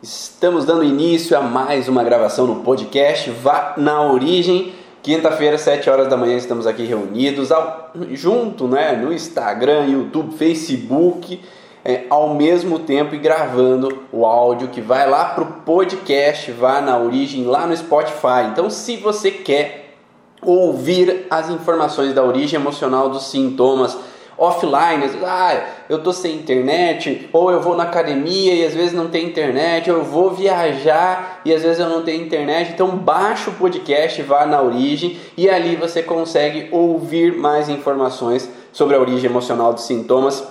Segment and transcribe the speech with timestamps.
[0.00, 4.72] Estamos dando início a mais uma gravação no podcast Vá na Origem.
[5.02, 11.40] Quinta-feira, 7 horas da manhã, estamos aqui reunidos ao, junto né, no Instagram, YouTube, Facebook,
[11.84, 16.80] é, ao mesmo tempo e gravando o áudio que vai lá para o podcast Vá
[16.80, 18.46] na Origem, lá no Spotify.
[18.52, 19.96] Então, se você quer
[20.40, 23.98] ouvir as informações da origem emocional dos sintomas,
[24.38, 29.08] offline, ah, eu tô sem internet, ou eu vou na academia e às vezes não
[29.08, 33.50] tem internet, ou eu vou viajar e às vezes eu não tenho internet, então baixa
[33.50, 39.28] o podcast, vá na origem e ali você consegue ouvir mais informações sobre a origem
[39.28, 40.46] emocional dos sintomas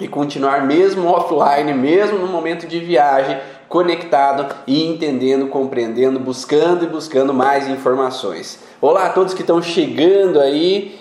[0.00, 6.88] e continuar mesmo offline, mesmo no momento de viagem, conectado e entendendo, compreendendo, buscando e
[6.88, 8.58] buscando mais informações.
[8.80, 11.00] Olá a todos que estão chegando aí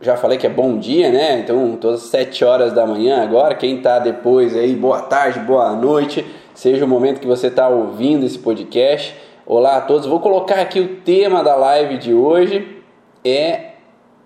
[0.00, 1.40] já falei que é bom dia, né?
[1.40, 3.54] Então, todas as 7 horas da manhã agora.
[3.54, 6.24] Quem está depois aí, boa tarde, boa noite.
[6.54, 9.16] Seja o momento que você está ouvindo esse podcast.
[9.44, 10.06] Olá a todos.
[10.06, 12.82] Vou colocar aqui o tema da live de hoje.
[13.24, 13.72] É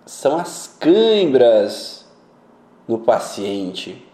[0.05, 2.07] são as câimbras
[2.87, 4.07] no paciente.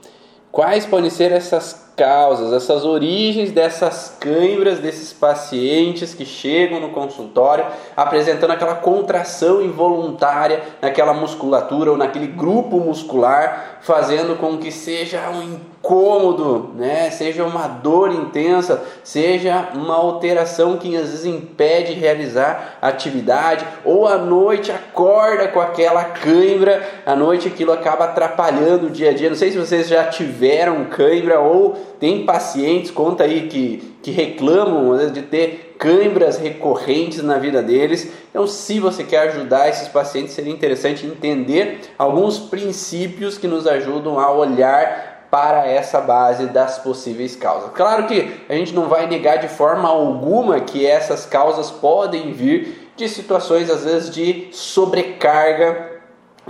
[0.53, 7.66] Quais podem ser essas causas, essas origens dessas câimbras desses pacientes que chegam no consultório
[7.96, 15.42] apresentando aquela contração involuntária naquela musculatura ou naquele grupo muscular, fazendo com que seja um
[15.42, 17.10] incômodo, né?
[17.10, 24.06] seja uma dor intensa, seja uma alteração que às vezes impede de realizar atividade, ou
[24.06, 29.30] à noite acorda com aquela cãibra, à noite aquilo acaba atrapalhando o dia a dia.
[29.30, 34.97] Não sei se vocês já tiveram cãibra ou tem pacientes, conta aí, que, que reclamam
[34.97, 38.11] vezes, de ter câimbras recorrentes na vida deles.
[38.31, 44.19] Então, se você quer ajudar esses pacientes, seria interessante entender alguns princípios que nos ajudam
[44.19, 47.70] a olhar para essa base das possíveis causas.
[47.75, 52.91] Claro que a gente não vai negar de forma alguma que essas causas podem vir
[52.97, 56.00] de situações às vezes de sobrecarga,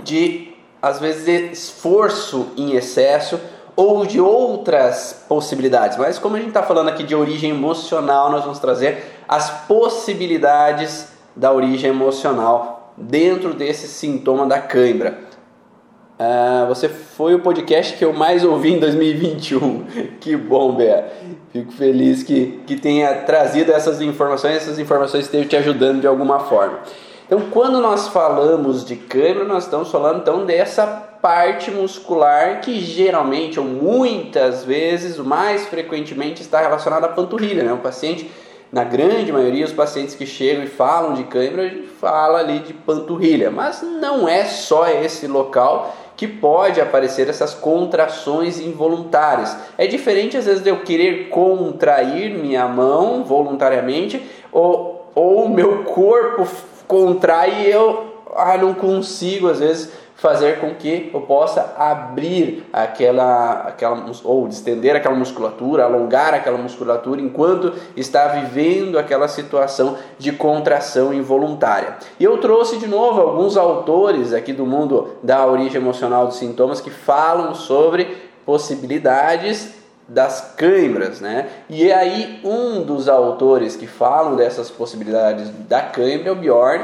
[0.01, 3.39] de às vezes esforço em excesso
[3.79, 5.97] ou de outras possibilidades.
[5.97, 11.07] Mas como a gente está falando aqui de origem emocional, nós vamos trazer as possibilidades
[11.33, 15.19] da origem emocional dentro desse sintoma da cãibra.
[16.19, 19.85] Ah, você foi o podcast que eu mais ouvi em 2021.
[20.19, 21.09] que bom, Bea.
[21.53, 26.39] Fico feliz que, que tenha trazido essas informações, essas informações estejam te ajudando de alguma
[26.39, 26.79] forma.
[27.25, 33.59] Então, quando nós falamos de câimbra, nós estamos falando então dessa parte muscular que geralmente
[33.59, 37.63] ou muitas vezes, mais frequentemente, está relacionada à panturrilha.
[37.63, 37.73] Né?
[37.73, 38.29] O paciente,
[38.71, 42.59] na grande maioria, os pacientes que chegam e falam de câimbra, a gente fala ali
[42.59, 49.55] de panturrilha, mas não é só esse local que pode aparecer essas contrações involuntárias.
[49.77, 56.45] É diferente às vezes de eu querer contrair minha mão voluntariamente ou o meu corpo
[56.85, 63.61] contrai e eu ah, não consigo às vezes fazer com que eu possa abrir aquela,
[63.61, 71.13] aquela ou distender aquela musculatura, alongar aquela musculatura enquanto está vivendo aquela situação de contração
[71.13, 71.95] involuntária.
[72.19, 76.81] E eu trouxe de novo alguns autores aqui do mundo da origem emocional dos sintomas
[76.81, 79.73] que falam sobre possibilidades
[80.05, 81.47] das câimbras, né?
[81.69, 86.83] E aí um dos autores que falam dessas possibilidades da câimbra é o Bjorn.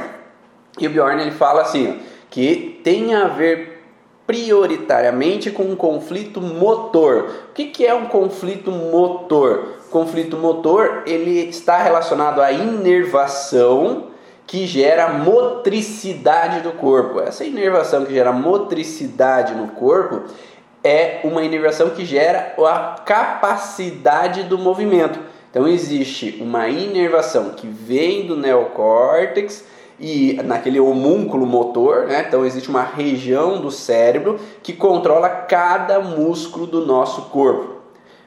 [0.80, 3.82] E o Bjorn ele fala assim, ó, que tem a ver
[4.28, 7.32] prioritariamente com um conflito motor.
[7.50, 9.74] O que, que é um conflito motor?
[9.90, 14.08] conflito motor ele está relacionado à inervação
[14.46, 17.22] que gera motricidade do corpo.
[17.22, 20.24] Essa inervação que gera motricidade no corpo
[20.84, 25.20] é uma inervação que gera a capacidade do movimento.
[25.50, 29.64] Então existe uma inervação que vem do neocórtex
[30.00, 32.26] e naquele homúnculo motor, né?
[32.28, 37.76] Então existe uma região do cérebro que controla cada músculo do nosso corpo.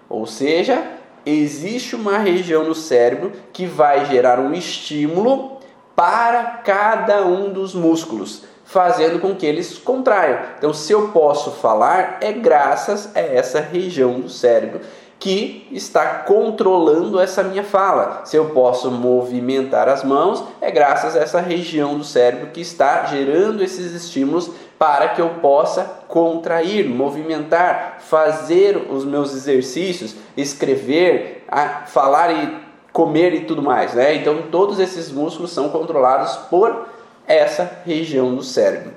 [0.09, 0.83] Ou seja,
[1.27, 5.59] existe uma região no cérebro que vai gerar um estímulo
[5.95, 10.39] para cada um dos músculos, fazendo com que eles contraiam.
[10.57, 14.81] Então, se eu posso falar, é graças a essa região do cérebro
[15.19, 18.23] que está controlando essa minha fala.
[18.25, 23.05] Se eu posso movimentar as mãos, é graças a essa região do cérebro que está
[23.07, 31.45] gerando esses estímulos para que eu possa contrair, movimentar, fazer os meus exercícios, escrever,
[31.87, 34.15] falar e comer e tudo mais, né?
[34.15, 36.87] Então todos esses músculos são controlados por
[37.27, 38.93] essa região do cérebro.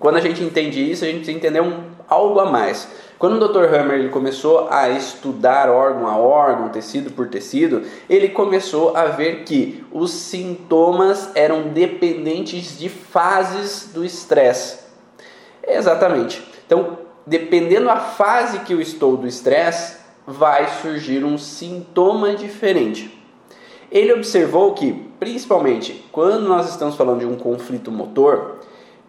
[0.00, 2.88] Quando a gente entende isso, a gente entender um, algo a mais.
[3.18, 3.72] Quando o Dr.
[3.74, 9.44] Hammer ele começou a estudar órgão a órgão, tecido por tecido, ele começou a ver
[9.44, 14.80] que os sintomas eram dependentes de fases do estresse.
[15.66, 16.46] Exatamente.
[16.66, 23.22] Então, dependendo da fase que eu estou do estresse, vai surgir um sintoma diferente.
[23.90, 28.58] Ele observou que, principalmente quando nós estamos falando de um conflito motor,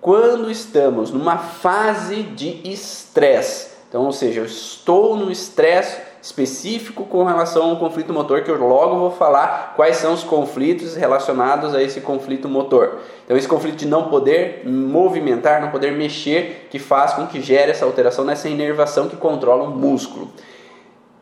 [0.06, 7.24] quando estamos numa fase de estresse, então, ou seja, eu estou no estresse específico com
[7.24, 11.82] relação ao conflito motor, que eu logo vou falar quais são os conflitos relacionados a
[11.82, 13.00] esse conflito motor.
[13.24, 17.72] Então, esse conflito de não poder movimentar, não poder mexer, que faz com que gere
[17.72, 20.30] essa alteração nessa inervação que controla o músculo.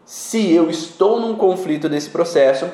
[0.03, 2.69] Se eu estou num conflito desse processo,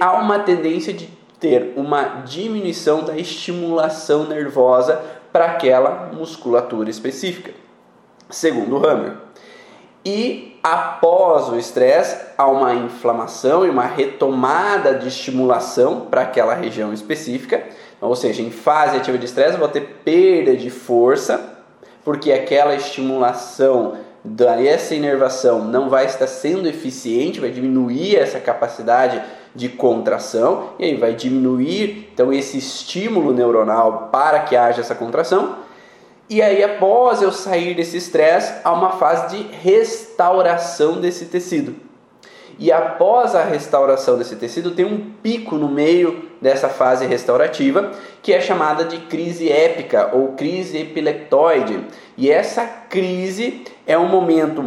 [0.00, 5.00] há uma tendência de ter uma diminuição da estimulação nervosa
[5.36, 7.52] para aquela musculatura específica,
[8.30, 9.18] segundo Hammer.
[10.02, 16.90] E após o estresse, há uma inflamação e uma retomada de estimulação para aquela região
[16.90, 17.62] específica.
[18.00, 21.58] Ou seja, em fase ativa de estresse, eu vou ter perda de força,
[22.02, 29.22] porque aquela estimulação dessa inervação não vai estar sendo eficiente, vai diminuir essa capacidade
[29.56, 35.56] de contração e aí vai diminuir então esse estímulo neuronal para que haja essa contração.
[36.28, 41.74] E aí após eu sair desse estresse, há uma fase de restauração desse tecido.
[42.58, 47.90] E após a restauração desse tecido, tem um pico no meio dessa fase restaurativa,
[48.22, 51.84] que é chamada de crise épica ou crise epileptoide.
[52.16, 54.62] E essa crise é um momento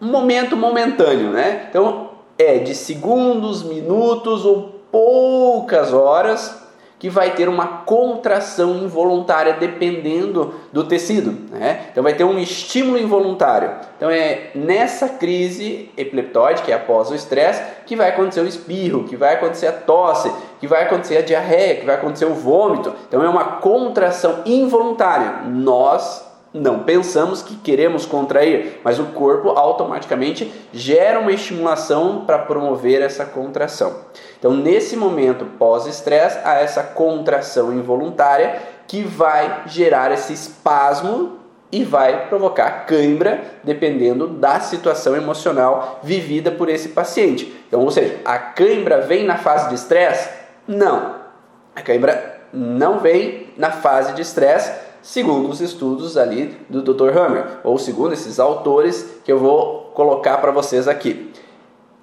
[0.00, 1.66] um momento momentâneo, né?
[1.68, 2.09] Então,
[2.40, 6.58] é de segundos, minutos ou poucas horas
[6.98, 11.34] que vai ter uma contração involuntária dependendo do tecido.
[11.50, 11.86] Né?
[11.90, 13.70] Então vai ter um estímulo involuntário.
[13.96, 19.04] Então é nessa crise epileptóide, que é após o estresse, que vai acontecer o espirro,
[19.04, 22.94] que vai acontecer a tosse, que vai acontecer a diarreia, que vai acontecer o vômito.
[23.08, 25.48] Então é uma contração involuntária.
[25.48, 33.02] Nós não pensamos que queremos contrair, mas o corpo automaticamente gera uma estimulação para promover
[33.02, 33.96] essa contração.
[34.38, 41.38] Então, nesse momento pós-estresse, há essa contração involuntária que vai gerar esse espasmo
[41.70, 47.62] e vai provocar cãibra, dependendo da situação emocional vivida por esse paciente.
[47.68, 50.28] Então, ou seja, a cãibra vem na fase de estresse?
[50.66, 51.14] Não.
[51.76, 57.16] A cãibra não vem na fase de estresse segundo os estudos ali do Dr.
[57.16, 61.32] Hammer, ou segundo esses autores que eu vou colocar para vocês aqui.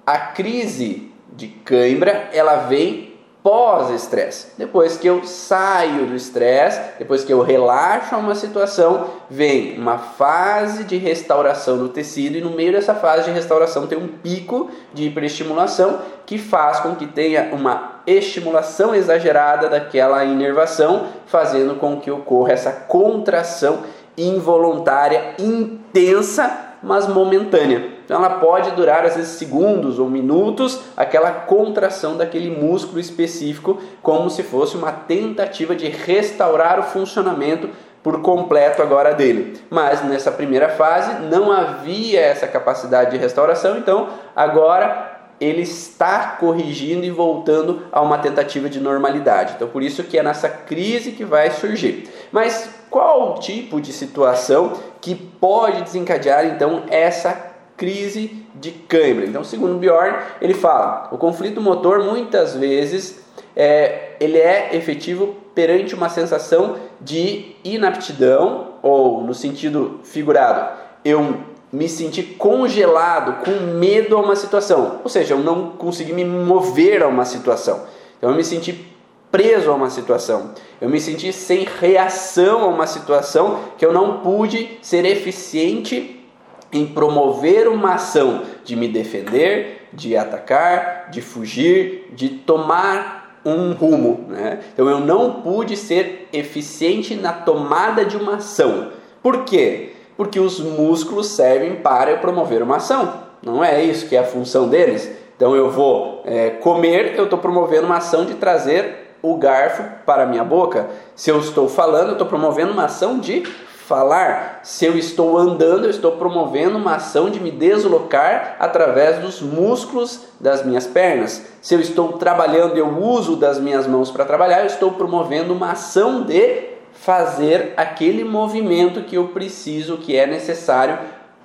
[0.06, 3.08] A crise de cãibra, ela vem
[3.42, 4.48] pós-estresse.
[4.58, 10.84] Depois que eu saio do estresse, depois que eu relaxo uma situação, vem uma fase
[10.84, 15.04] de restauração do tecido e no meio dessa fase de restauração tem um pico de
[15.04, 22.52] hiperestimulação que faz com que tenha uma estimulação exagerada daquela inervação, fazendo com que ocorra
[22.52, 23.80] essa contração
[24.16, 27.98] involuntária intensa mas momentânea.
[28.04, 34.30] Então ela pode durar às vezes segundos ou minutos, aquela contração daquele músculo específico, como
[34.30, 37.68] se fosse uma tentativa de restaurar o funcionamento
[38.02, 39.60] por completo agora dele.
[39.68, 47.04] Mas nessa primeira fase não havia essa capacidade de restauração, então agora ele está corrigindo
[47.04, 49.54] e voltando a uma tentativa de normalidade.
[49.56, 52.08] Então, por isso que é nessa crise que vai surgir.
[52.32, 59.26] Mas qual o tipo de situação que pode desencadear então essa crise de cãibra?
[59.26, 65.94] Então, segundo Bjorn, ele fala: o conflito motor muitas vezes é, ele é efetivo perante
[65.94, 71.34] uma sensação de inaptidão ou no sentido figurado, eu
[71.72, 75.00] me senti congelado, com medo a uma situação.
[75.04, 77.82] Ou seja, eu não consegui me mover a uma situação.
[78.16, 78.86] Então eu me senti
[79.30, 80.52] preso a uma situação.
[80.80, 86.24] Eu me senti sem reação a uma situação que eu não pude ser eficiente
[86.72, 94.26] em promover uma ação de me defender, de atacar, de fugir, de tomar um rumo.
[94.28, 94.60] Né?
[94.72, 98.92] Então eu não pude ser eficiente na tomada de uma ação.
[99.22, 99.92] Por quê?
[100.18, 103.22] Porque os músculos servem para promover uma ação.
[103.40, 105.08] Não é isso que é a função deles?
[105.36, 110.24] Então eu vou é, comer, eu estou promovendo uma ação de trazer o garfo para
[110.24, 110.88] a minha boca.
[111.14, 113.44] Se eu estou falando, eu estou promovendo uma ação de
[113.86, 114.58] falar.
[114.64, 120.24] Se eu estou andando, eu estou promovendo uma ação de me deslocar através dos músculos
[120.40, 121.46] das minhas pernas.
[121.62, 125.70] Se eu estou trabalhando eu uso das minhas mãos para trabalhar, eu estou promovendo uma
[125.70, 126.67] ação de
[127.00, 130.98] fazer aquele movimento que eu preciso, que é necessário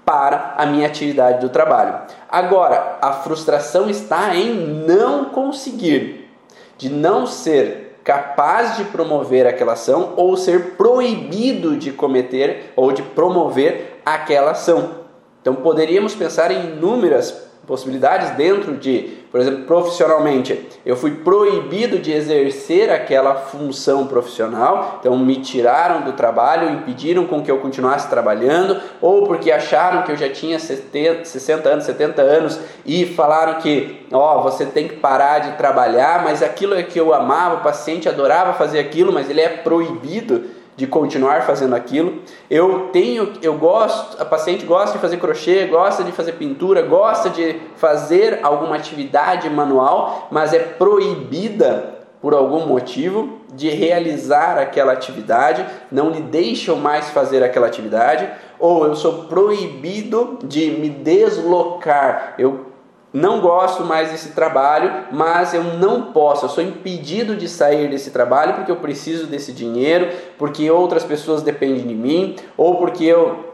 [0.06, 2.02] para a minha atividade do trabalho.
[2.30, 6.30] Agora, a frustração está em não conseguir,
[6.78, 13.02] de não ser capaz de promover aquela ação ou ser proibido de cometer ou de
[13.02, 15.04] promover aquela ação.
[15.42, 22.12] Então poderíamos pensar em inúmeras possibilidades dentro de, por exemplo, profissionalmente, eu fui proibido de
[22.12, 28.82] exercer aquela função profissional, então me tiraram do trabalho, impediram com que eu continuasse trabalhando,
[29.02, 34.06] ou porque acharam que eu já tinha 70, 60 anos, 70 anos e falaram que,
[34.12, 37.64] ó, oh, você tem que parar de trabalhar, mas aquilo é que eu amava, o
[37.64, 40.44] paciente adorava fazer aquilo, mas ele é proibido
[40.76, 42.22] de continuar fazendo aquilo.
[42.50, 47.30] Eu tenho, eu gosto, a paciente gosta de fazer crochê, gosta de fazer pintura, gosta
[47.30, 55.66] de fazer alguma atividade manual, mas é proibida por algum motivo de realizar aquela atividade,
[55.92, 62.34] não lhe deixam mais fazer aquela atividade, ou eu sou proibido de me deslocar.
[62.38, 62.73] Eu
[63.14, 68.10] não gosto mais desse trabalho, mas eu não posso, eu sou impedido de sair desse
[68.10, 73.54] trabalho porque eu preciso desse dinheiro, porque outras pessoas dependem de mim, ou porque eu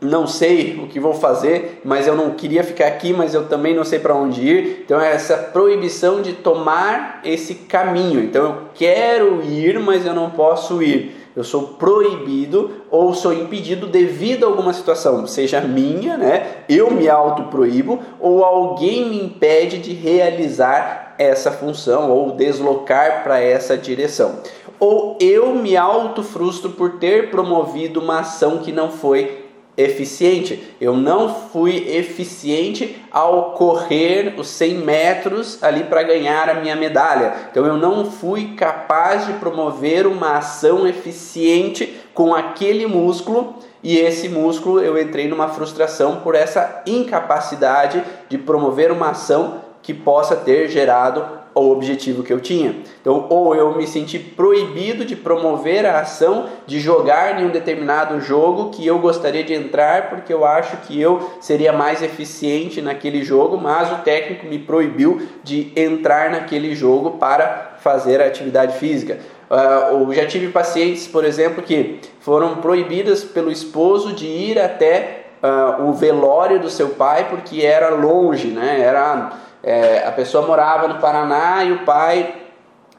[0.00, 3.74] não sei o que vou fazer, mas eu não queria ficar aqui, mas eu também
[3.74, 4.82] não sei para onde ir.
[4.84, 8.20] Então é essa proibição de tomar esse caminho.
[8.20, 13.86] Então eu quero ir, mas eu não posso ir eu sou proibido ou sou impedido
[13.86, 16.64] devido a alguma situação, seja minha, né?
[16.68, 23.76] Eu me autoproíbo ou alguém me impede de realizar essa função ou deslocar para essa
[23.76, 24.40] direção.
[24.80, 29.47] Ou eu me autofrustro por ter promovido uma ação que não foi
[29.78, 30.74] eficiente.
[30.80, 37.32] Eu não fui eficiente ao correr os 100 metros ali para ganhar a minha medalha.
[37.50, 44.28] Então eu não fui capaz de promover uma ação eficiente com aquele músculo e esse
[44.28, 50.68] músculo eu entrei numa frustração por essa incapacidade de promover uma ação que possa ter
[50.68, 52.76] gerado o objetivo que eu tinha.
[53.00, 58.20] Então, ou eu me senti proibido de promover a ação de jogar em um determinado
[58.20, 63.22] jogo que eu gostaria de entrar porque eu acho que eu seria mais eficiente naquele
[63.22, 69.18] jogo, mas o técnico me proibiu de entrar naquele jogo para fazer a atividade física.
[69.50, 75.88] Uh, já tive pacientes, por exemplo, que foram proibidas pelo esposo de ir até uh,
[75.88, 78.80] o velório do seu pai porque era longe, né?
[78.80, 82.34] Era é, a pessoa morava no Paraná e o pai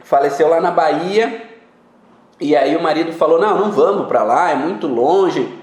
[0.03, 1.47] faleceu lá na Bahia.
[2.39, 5.57] E aí o marido falou: Não, não vamos para lá, é muito longe.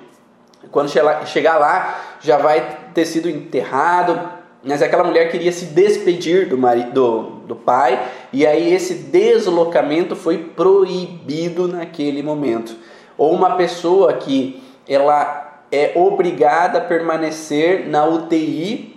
[0.70, 0.90] Quando
[1.26, 4.36] chegar lá, já vai ter sido enterrado.
[4.64, 10.16] Mas aquela mulher queria se despedir do, marido, do, do pai, e aí esse deslocamento
[10.16, 12.74] foi proibido naquele momento.
[13.16, 18.95] Ou uma pessoa que ela é obrigada a permanecer na UTI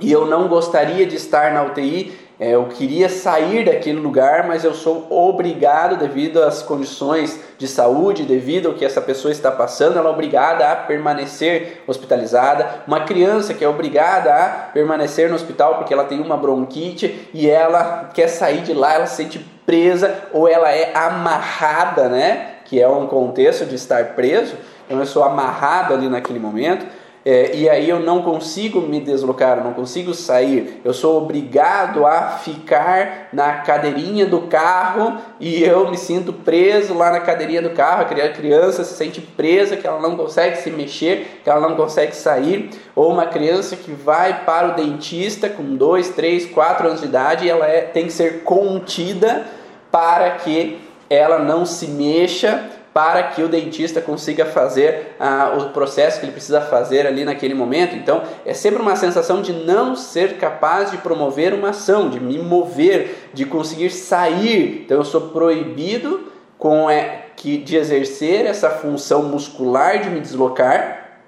[0.00, 4.64] e eu não gostaria de estar na UTI, é, eu queria sair daquele lugar, mas
[4.64, 9.96] eu sou obrigado, devido às condições de saúde, devido ao que essa pessoa está passando,
[9.96, 12.82] ela é obrigada a permanecer hospitalizada.
[12.88, 17.48] Uma criança que é obrigada a permanecer no hospital porque ela tem uma bronquite e
[17.48, 22.56] ela quer sair de lá, ela se sente presa ou ela é amarrada, né?
[22.64, 24.56] Que é um contexto de estar preso.
[24.86, 26.84] Então eu sou amarrado ali naquele momento
[27.24, 32.04] é, e aí eu não consigo me deslocar, eu não consigo sair, eu sou obrigado
[32.04, 37.70] a ficar na cadeirinha do carro e eu me sinto preso lá na cadeirinha do
[37.70, 38.02] carro.
[38.02, 42.14] A criança se sente presa, que ela não consegue se mexer, que ela não consegue
[42.14, 47.06] sair, ou uma criança que vai para o dentista com 2, 3, 4 anos de
[47.06, 49.46] idade e ela é, tem que ser contida
[49.90, 50.78] para que
[51.08, 56.32] ela não se mexa para que o dentista consiga fazer ah, o processo que ele
[56.32, 57.96] precisa fazer ali naquele momento.
[57.96, 62.38] Então, é sempre uma sensação de não ser capaz de promover uma ação, de me
[62.38, 64.82] mover, de conseguir sair.
[64.84, 71.18] Então, eu sou proibido com é, que, de exercer essa função muscular de me deslocar,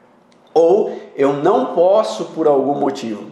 [0.55, 3.25] ou eu não posso por algum motivo.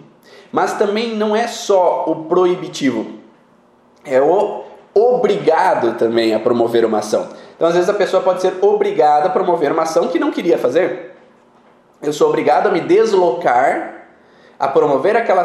[0.50, 3.06] Mas também não é só o proibitivo,
[4.04, 4.64] é o
[4.94, 7.28] obrigado também a promover uma ação.
[7.56, 10.58] Então, às vezes, a pessoa pode ser obrigada a promover uma ação que não queria
[10.58, 11.14] fazer.
[12.02, 14.08] Eu sou obrigado a me deslocar,
[14.58, 15.42] a promover aquela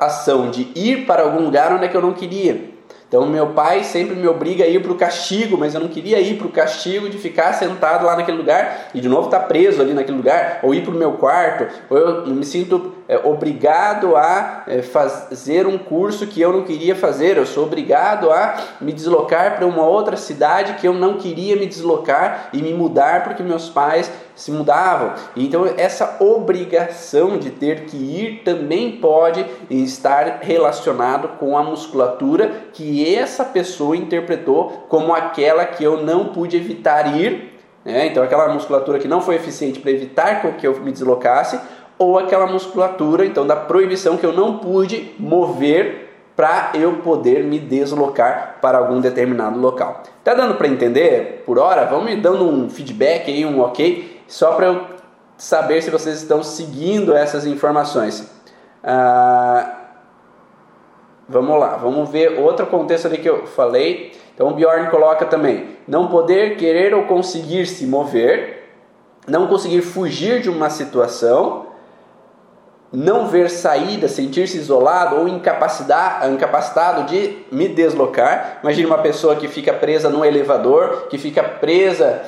[0.00, 2.70] ação de ir para algum lugar onde é que eu não queria.
[3.10, 6.20] Então meu pai sempre me obriga a ir para o castigo, mas eu não queria
[6.20, 9.46] ir para o castigo de ficar sentado lá naquele lugar e de novo estar tá
[9.46, 13.20] preso ali naquele lugar, ou ir para o meu quarto, ou eu me sinto é,
[13.24, 18.56] obrigado a é, fazer um curso que eu não queria fazer, eu sou obrigado a
[18.80, 23.24] me deslocar para uma outra cidade que eu não queria me deslocar e me mudar
[23.24, 25.14] porque meus pais se mudavam.
[25.36, 33.12] Então essa obrigação de ter que ir também pode estar relacionado com a musculatura que
[33.12, 37.58] essa pessoa interpretou como aquela que eu não pude evitar ir.
[37.84, 38.06] Né?
[38.06, 41.58] Então aquela musculatura que não foi eficiente para evitar que eu me deslocasse,
[42.00, 47.58] ou aquela musculatura então da proibição que eu não pude mover para eu poder me
[47.58, 50.02] deslocar para algum determinado local.
[50.24, 51.84] Tá dando para entender por hora?
[51.84, 54.86] Vamos me dando um feedback aí, um ok só para eu
[55.36, 58.32] saber se vocês estão seguindo essas informações.
[58.82, 59.76] Ah,
[61.28, 64.12] vamos lá, vamos ver outro contexto ali que eu falei.
[64.34, 68.70] Então o Bjorn coloca também: não poder, querer ou conseguir se mover,
[69.28, 71.68] não conseguir fugir de uma situação,
[72.92, 78.58] não ver saída, sentir-se isolado ou incapacitado de me deslocar.
[78.62, 82.22] Imagine uma pessoa que fica presa no elevador, que fica presa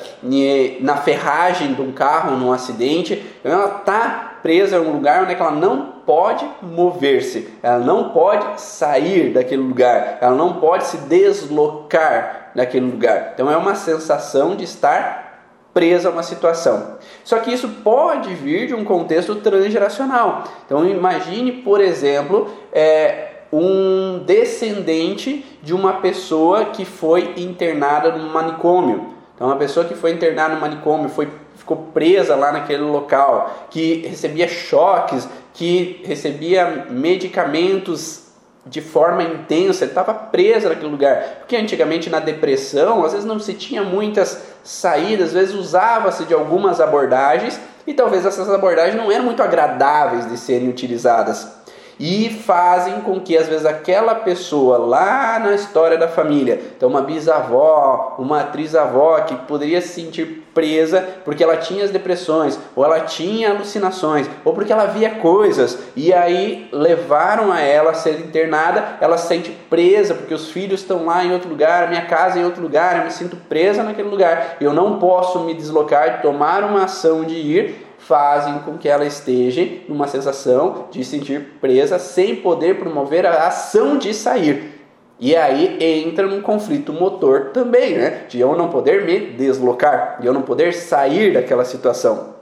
[0.79, 3.21] na ferragem de um carro num acidente.
[3.43, 9.33] Ela está presa em um lugar onde ela não pode mover-se, ela não pode sair
[9.33, 13.31] daquele lugar, ela não pode se deslocar daquele lugar.
[13.33, 15.31] Então é uma sensação de estar
[15.73, 16.97] presa a uma situação.
[17.23, 20.43] Só que isso pode vir de um contexto transgeracional.
[20.65, 29.13] Então imagine, por exemplo, é, um descendente de uma pessoa que foi internada no manicômio.
[29.35, 34.05] Então uma pessoa que foi internada no manicômio, foi, ficou presa lá naquele local, que
[34.07, 38.22] recebia choques, que recebia medicamentos
[38.65, 41.39] de forma intensa, estava preso naquele lugar.
[41.39, 46.33] Porque antigamente na depressão, às vezes não se tinha muitas saídas, às vezes usava-se de
[46.33, 51.62] algumas abordagens e talvez essas abordagens não eram muito agradáveis de serem utilizadas
[51.99, 57.01] e fazem com que às vezes aquela pessoa lá na história da família, então uma
[57.01, 63.01] bisavó, uma trisavó que poderia se sentir presa porque ela tinha as depressões, ou ela
[63.01, 68.97] tinha alucinações, ou porque ela via coisas e aí levaram a ela a ser internada,
[69.01, 72.37] ela se sente presa porque os filhos estão lá em outro lugar, a minha casa
[72.37, 76.21] é em outro lugar, eu me sinto presa naquele lugar, eu não posso me deslocar
[76.21, 81.97] tomar uma ação de ir fazem com que ela esteja numa sensação de sentir presa
[81.97, 84.73] sem poder promover a ação de sair.
[85.19, 88.25] E aí entra num conflito motor também, né?
[88.27, 92.33] De eu não poder me deslocar, de eu não poder sair daquela situação.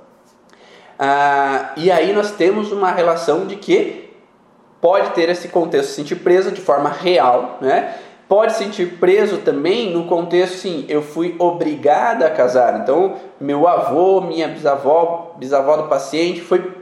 [0.97, 4.10] Ah, e aí nós temos uma relação de que
[4.80, 7.95] pode ter esse contexto sentir presa de forma real, né?
[8.32, 12.80] Pode sentir preso também no contexto sim, eu fui obrigada a casar.
[12.80, 16.78] Então, meu avô, minha bisavó, bisavó do paciente foi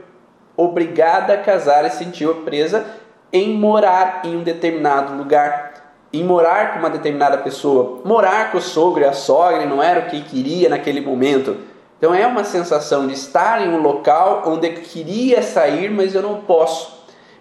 [0.56, 2.86] obrigada a casar e sentiu presa
[3.32, 8.00] em morar em um determinado lugar, em morar com uma determinada pessoa.
[8.04, 11.56] Morar com o sogro e a sogra não era o que queria naquele momento.
[11.98, 16.22] Então é uma sensação de estar em um local onde eu queria sair, mas eu
[16.22, 16.99] não posso.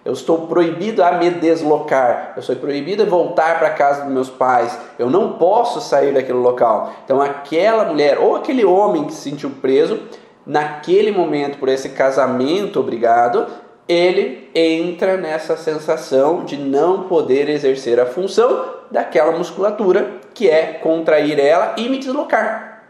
[0.10, 2.34] Eu estou proibido a me deslocar.
[2.36, 4.76] Eu sou proibido a voltar para a casa dos meus pais.
[4.98, 6.92] Eu não posso sair daquele local.
[7.06, 10.00] Então, aquela mulher ou aquele homem que se sentiu preso,
[10.44, 13.46] naquele momento, por esse casamento obrigado,
[13.88, 21.40] ele entra nessa sensação de não poder exercer a função daquela musculatura, que é contrair
[21.40, 22.84] ela e me deslocar.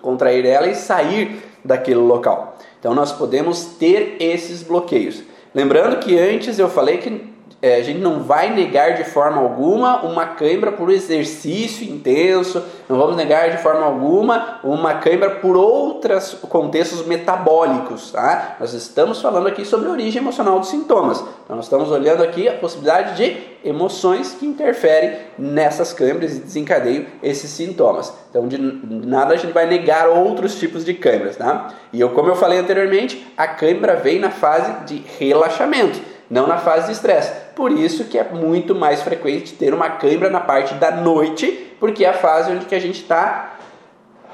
[0.00, 2.56] Contrair ela e sair daquele local.
[2.80, 5.31] Então, nós podemos ter esses bloqueios.
[5.54, 7.31] Lembrando que antes eu falei que
[7.62, 12.98] é, a gente não vai negar de forma alguma uma cãibra por exercício intenso, não
[12.98, 18.10] vamos negar de forma alguma uma cãibra por outros contextos metabólicos.
[18.10, 18.56] Tá?
[18.58, 21.20] Nós estamos falando aqui sobre a origem emocional dos sintomas.
[21.44, 27.06] Então, nós estamos olhando aqui a possibilidade de emoções que interferem nessas câimbras e desencadeiam
[27.22, 28.12] esses sintomas.
[28.28, 31.36] Então, de nada a gente vai negar outros tipos de câimbras.
[31.36, 31.68] Tá?
[31.92, 36.56] E eu, como eu falei anteriormente, a cãibra vem na fase de relaxamento não na
[36.56, 37.30] fase de estresse.
[37.54, 42.06] Por isso que é muito mais frequente ter uma cãibra na parte da noite, porque
[42.06, 43.56] é a fase onde que a gente está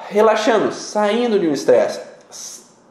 [0.09, 2.01] relaxando, saindo de um estresse,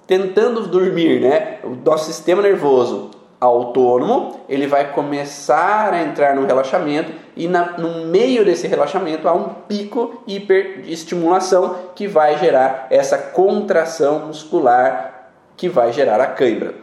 [0.05, 1.59] tentando dormir, né?
[1.63, 8.07] O nosso sistema nervoso autônomo, ele vai começar a entrar no relaxamento e na, no
[8.07, 15.93] meio desse relaxamento há um pico hiperestimulação que vai gerar essa contração muscular que vai
[15.93, 16.73] gerar a cãibra.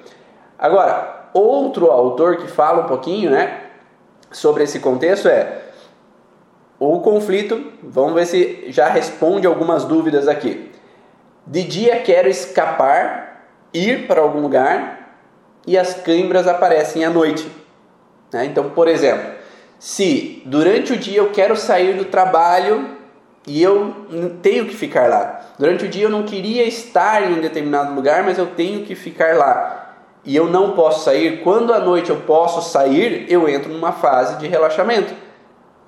[0.59, 3.61] Agora, outro autor que fala um pouquinho né,
[4.31, 5.63] sobre esse contexto é
[6.79, 10.71] O conflito, vamos ver se já responde algumas dúvidas aqui.
[11.47, 15.19] De dia quero escapar, ir para algum lugar
[15.67, 17.51] e as câimbras aparecem à noite.
[18.33, 18.47] Né?
[18.47, 19.33] Então, por exemplo,
[19.79, 22.97] se durante o dia eu quero sair do trabalho
[23.47, 23.95] e eu
[24.43, 25.41] tenho que ficar lá.
[25.59, 28.95] Durante o dia eu não queria estar em um determinado lugar, mas eu tenho que
[28.95, 29.84] ficar lá.
[30.25, 31.43] E eu não posso sair.
[31.43, 35.13] Quando à noite eu posso sair, eu entro numa fase de relaxamento.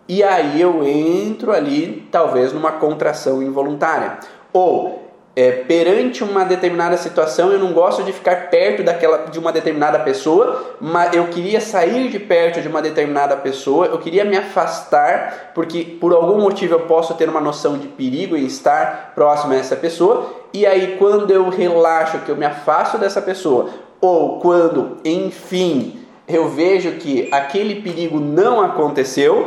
[0.09, 4.19] E aí eu entro ali, talvez, numa contração involuntária.
[4.53, 5.07] Ou
[5.39, 9.99] é, perante uma determinada situação, eu não gosto de ficar perto daquela de uma determinada
[9.99, 15.51] pessoa, mas eu queria sair de perto de uma determinada pessoa, eu queria me afastar,
[15.55, 19.57] porque por algum motivo eu posso ter uma noção de perigo em estar próximo a
[19.57, 23.69] essa pessoa, e aí quando eu relaxo, que eu me afasto dessa pessoa,
[24.07, 29.47] ou quando, enfim, eu vejo que aquele perigo não aconteceu,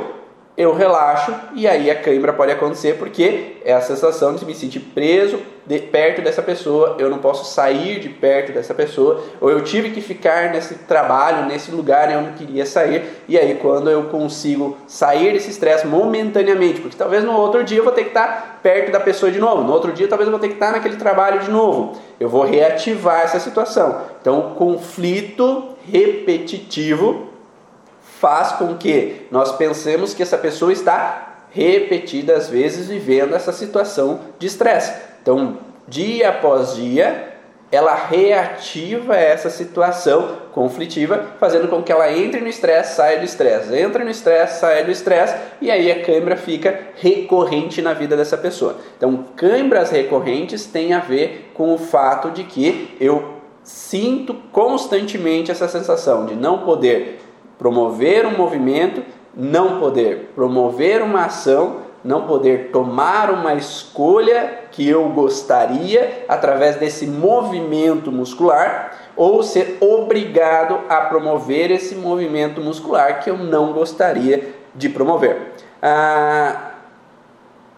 [0.58, 4.80] eu relaxo e aí a cãibra pode acontecer porque é a sensação de me sentir
[4.80, 5.40] preso
[5.70, 9.92] de, perto dessa pessoa, eu não posso sair de perto dessa pessoa, ou eu tive
[9.92, 14.06] que ficar nesse trabalho, nesse lugar, e eu não queria sair, e aí quando eu
[14.06, 18.60] consigo sair desse estresse momentaneamente, porque talvez no outro dia eu vou ter que estar
[18.64, 20.96] perto da pessoa de novo, no outro dia talvez eu vou ter que estar naquele
[20.96, 24.02] trabalho de novo, eu vou reativar essa situação.
[24.20, 27.30] Então, conflito repetitivo
[28.20, 34.48] faz com que nós pensemos que essa pessoa está repetidas vezes vivendo essa situação de
[34.48, 35.09] estresse.
[35.22, 37.30] Então, dia após dia,
[37.72, 43.76] ela reativa essa situação conflitiva, fazendo com que ela entre no estresse, saia do estresse,
[43.76, 48.38] entre no estresse, saia do estresse, e aí a câimbra fica recorrente na vida dessa
[48.38, 48.78] pessoa.
[48.98, 55.68] Então, câimbras recorrentes têm a ver com o fato de que eu sinto constantemente essa
[55.68, 57.20] sensação de não poder
[57.60, 59.04] promover um movimento,
[59.36, 67.06] não poder promover uma ação, não poder tomar uma escolha que eu gostaria através desse
[67.06, 74.88] movimento muscular ou ser obrigado a promover esse movimento muscular que eu não gostaria de
[74.88, 75.54] promover.
[75.82, 76.72] Ah,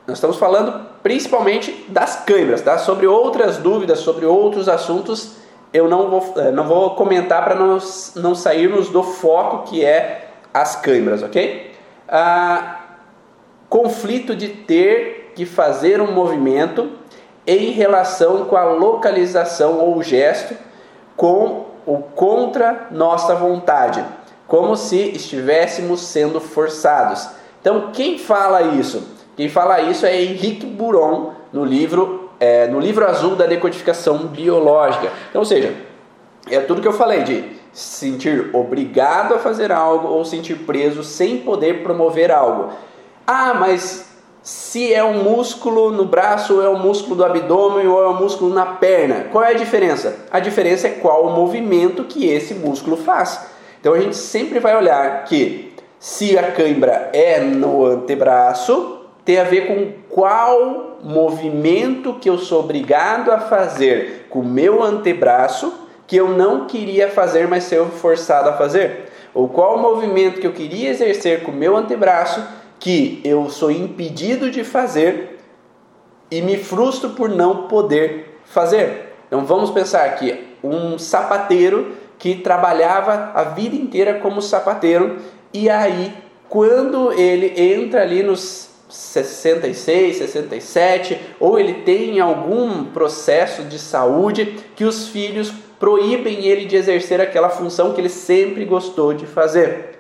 [0.06, 2.78] nós estamos falando principalmente das câimbras, tá?
[2.78, 5.38] Sobre outras dúvidas, sobre outros assuntos,
[5.74, 7.80] eu não vou, eh, não vou comentar para não,
[8.16, 11.72] não sairmos do foco que é as câimbras, ok?
[12.08, 12.81] Ah,
[13.72, 16.90] conflito de ter que fazer um movimento
[17.48, 20.54] em relação com a localização ou gesto
[21.16, 24.04] com ou contra nossa vontade,
[24.46, 27.30] como se estivéssemos sendo forçados.
[27.62, 29.08] Então, quem fala isso?
[29.38, 35.10] Quem fala isso é Henrique Buron no livro é, no livro azul da decodificação biológica.
[35.30, 35.74] Então, ou seja,
[36.50, 41.38] é tudo que eu falei de sentir obrigado a fazer algo ou sentir preso sem
[41.38, 42.74] poder promover algo.
[43.34, 44.08] Ah, mas
[44.44, 48.20] se é um músculo no braço, ou é um músculo do abdômen, ou é um
[48.20, 50.26] músculo na perna, qual é a diferença?
[50.30, 53.48] A diferença é qual o movimento que esse músculo faz.
[53.80, 59.46] Então a gente sempre vai olhar que se a cãibra é no antebraço, tem a
[59.46, 65.74] ver com qual movimento que eu sou obrigado a fazer com o meu antebraço
[66.06, 69.10] que eu não queria fazer, mas ser forçado a fazer.
[69.34, 74.50] Ou qual movimento que eu queria exercer com o meu antebraço que eu sou impedido
[74.50, 75.38] de fazer
[76.32, 79.14] e me frustro por não poder fazer.
[79.28, 85.18] Então vamos pensar que um sapateiro que trabalhava a vida inteira como sapateiro
[85.54, 86.12] e aí
[86.50, 94.84] quando ele entra ali nos 66, 67, ou ele tem algum processo de saúde que
[94.84, 99.91] os filhos proíbem ele de exercer aquela função que ele sempre gostou de fazer.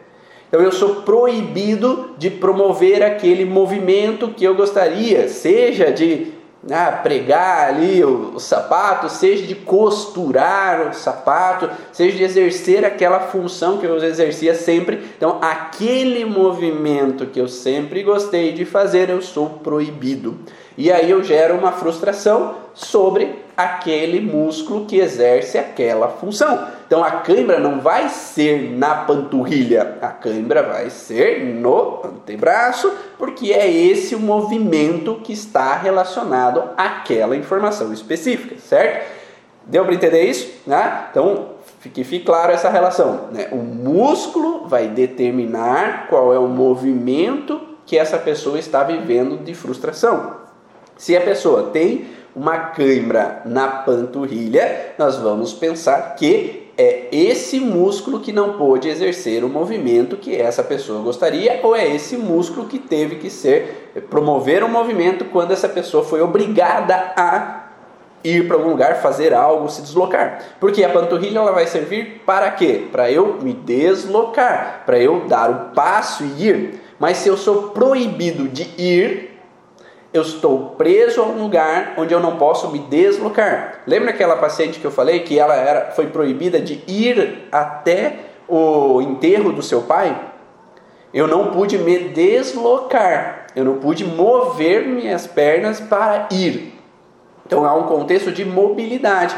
[0.51, 6.33] Então eu sou proibido de promover aquele movimento que eu gostaria, seja de
[6.69, 13.21] ah, pregar ali o, o, sapato, seja de costurar o sapato, seja de exercer aquela
[13.21, 14.99] função que eu exercia sempre.
[15.15, 20.37] Então, aquele movimento que eu sempre gostei de fazer, eu sou proibido.
[20.77, 26.67] E aí eu gero uma frustração sobre aquele músculo que exerce aquela função.
[26.85, 33.53] Então a cãibra não vai ser na panturrilha, a cãibra vai ser no antebraço, porque
[33.53, 39.21] é esse o movimento que está relacionado àquela informação específica, certo?
[39.65, 40.49] Deu para entender isso?
[40.65, 41.05] Né?
[41.11, 41.51] Então
[41.89, 43.29] que fique claro essa relação.
[43.31, 43.47] Né?
[43.51, 50.37] O músculo vai determinar qual é o movimento que essa pessoa está vivendo de frustração.
[50.95, 58.19] Se a pessoa tem uma cãibra na panturrilha, nós vamos pensar que é esse músculo
[58.19, 62.79] que não pôde exercer o movimento que essa pessoa gostaria, ou é esse músculo que
[62.79, 67.61] teve que ser promover um movimento quando essa pessoa foi obrigada a
[68.23, 70.55] ir para algum lugar, fazer algo, se deslocar.
[70.59, 72.87] Porque a panturrilha ela vai servir para quê?
[72.91, 76.81] Para eu me deslocar, para eu dar o passo e ir.
[76.99, 79.30] Mas se eu sou proibido de ir,
[80.13, 83.81] eu estou preso a um lugar onde eu não posso me deslocar.
[83.87, 89.01] Lembra aquela paciente que eu falei que ela era, foi proibida de ir até o
[89.01, 90.19] enterro do seu pai?
[91.13, 96.73] Eu não pude me deslocar, eu não pude mover minhas pernas para ir.
[97.45, 99.35] Então há um contexto de mobilidade.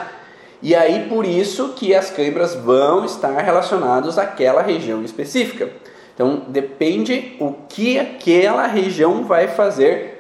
[0.61, 5.69] E aí por isso que as câimbras vão estar relacionadas àquela região específica.
[6.13, 10.12] Então depende o que aquela região vai fazer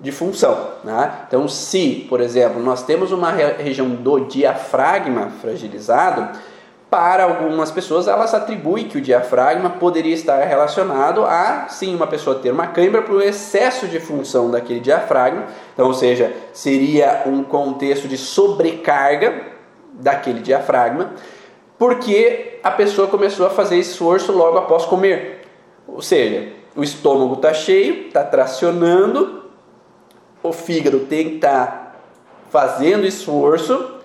[0.00, 0.68] de função.
[0.82, 1.12] Né?
[1.28, 6.38] Então, se, por exemplo, nós temos uma região do diafragma fragilizado,
[6.90, 12.40] para algumas pessoas elas atribuem que o diafragma poderia estar relacionado a, sim, uma pessoa
[12.40, 18.08] ter uma cãibra por excesso de função daquele diafragma, então, ou seja, seria um contexto
[18.08, 19.40] de sobrecarga
[19.92, 21.12] daquele diafragma,
[21.78, 25.42] porque a pessoa começou a fazer esforço logo após comer.
[25.86, 29.39] Ou seja, o estômago está cheio, está tracionando,
[30.42, 31.92] o fígado tem que estar tá
[32.50, 33.98] fazendo esforço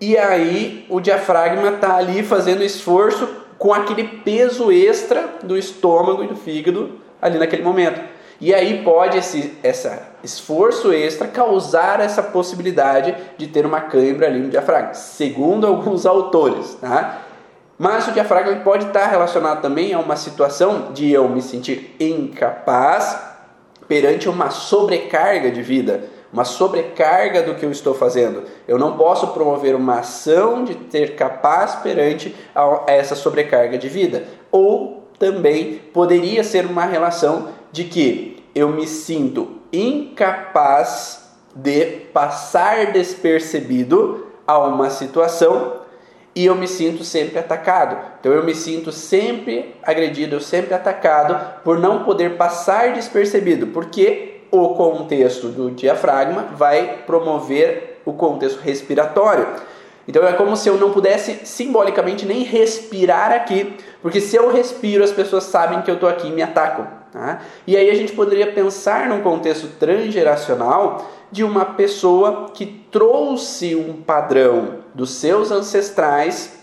[0.00, 6.28] e aí o diafragma está ali fazendo esforço com aquele peso extra do estômago e
[6.28, 8.00] do fígado ali naquele momento.
[8.40, 14.38] E aí pode esse essa esforço extra causar essa possibilidade de ter uma cãibra ali
[14.38, 17.22] no diafragma, segundo alguns autores, tá?
[17.76, 23.18] Mas o diafragma pode estar relacionado também a uma situação de eu me sentir incapaz
[23.88, 28.44] perante uma sobrecarga de vida, uma sobrecarga do que eu estou fazendo.
[28.68, 34.24] Eu não posso promover uma ação de ter capaz perante a essa sobrecarga de vida.
[34.52, 44.26] Ou também poderia ser uma relação de que eu me sinto incapaz de passar despercebido
[44.46, 45.87] a uma situação
[46.38, 47.98] e eu me sinto sempre atacado.
[48.20, 54.42] Então eu me sinto sempre agredido, eu sempre atacado por não poder passar despercebido, porque
[54.48, 59.48] o contexto do diafragma vai promover o contexto respiratório.
[60.06, 65.02] Então é como se eu não pudesse simbolicamente nem respirar aqui, porque se eu respiro,
[65.02, 66.86] as pessoas sabem que eu estou aqui e me atacam.
[67.12, 67.40] Tá?
[67.66, 73.94] E aí a gente poderia pensar num contexto transgeracional de uma pessoa que trouxe um
[73.94, 76.58] padrão dos seus ancestrais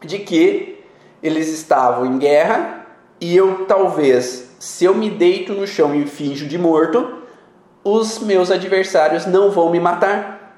[0.00, 0.82] de que
[1.22, 2.86] eles estavam em guerra
[3.20, 7.22] e eu talvez, se eu me deito no chão e finjo de morto,
[7.82, 10.56] os meus adversários não vão me matar.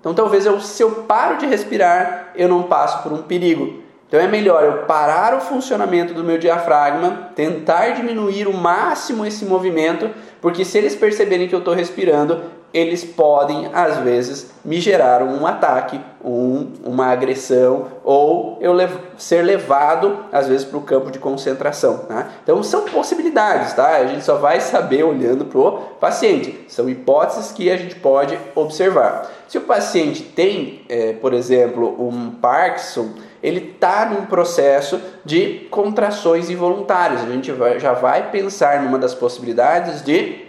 [0.00, 3.82] Então talvez eu, se eu paro de respirar, eu não passo por um perigo.
[4.06, 9.44] Então é melhor eu parar o funcionamento do meu diafragma, tentar diminuir o máximo esse
[9.44, 12.40] movimento, porque se eles perceberem que eu estou respirando,
[12.76, 18.76] eles podem às vezes me gerar um ataque, um, uma agressão ou eu
[19.16, 21.98] ser levado às vezes para o campo de concentração.
[21.98, 22.28] Tá?
[22.42, 23.96] Então são possibilidades, tá?
[23.96, 26.66] A gente só vai saber olhando para o paciente.
[26.68, 29.32] São hipóteses que a gente pode observar.
[29.48, 33.10] Se o paciente tem, é, por exemplo, um Parkinson,
[33.42, 37.22] ele está num processo de contrações involuntárias.
[37.22, 40.45] A gente vai, já vai pensar numa das possibilidades de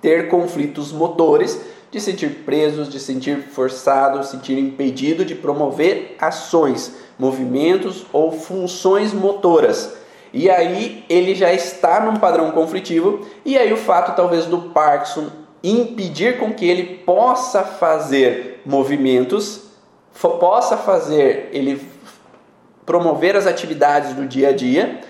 [0.00, 1.60] ter conflitos motores,
[1.90, 9.94] de sentir presos, de sentir forçado, sentir impedido de promover ações, movimentos ou funções motoras.
[10.32, 15.26] E aí ele já está num padrão conflitivo, e aí o fato talvez do Parkinson
[15.62, 19.64] impedir com que ele possa fazer movimentos,
[20.38, 21.82] possa fazer ele
[22.86, 25.00] promover as atividades do dia a dia,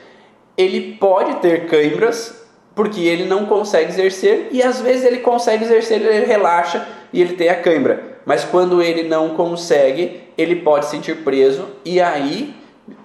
[0.56, 2.39] ele pode ter câimbras
[2.74, 7.34] porque ele não consegue exercer e às vezes ele consegue exercer, ele relaxa e ele
[7.34, 8.02] tem a cãibra.
[8.24, 12.54] Mas quando ele não consegue, ele pode sentir preso e aí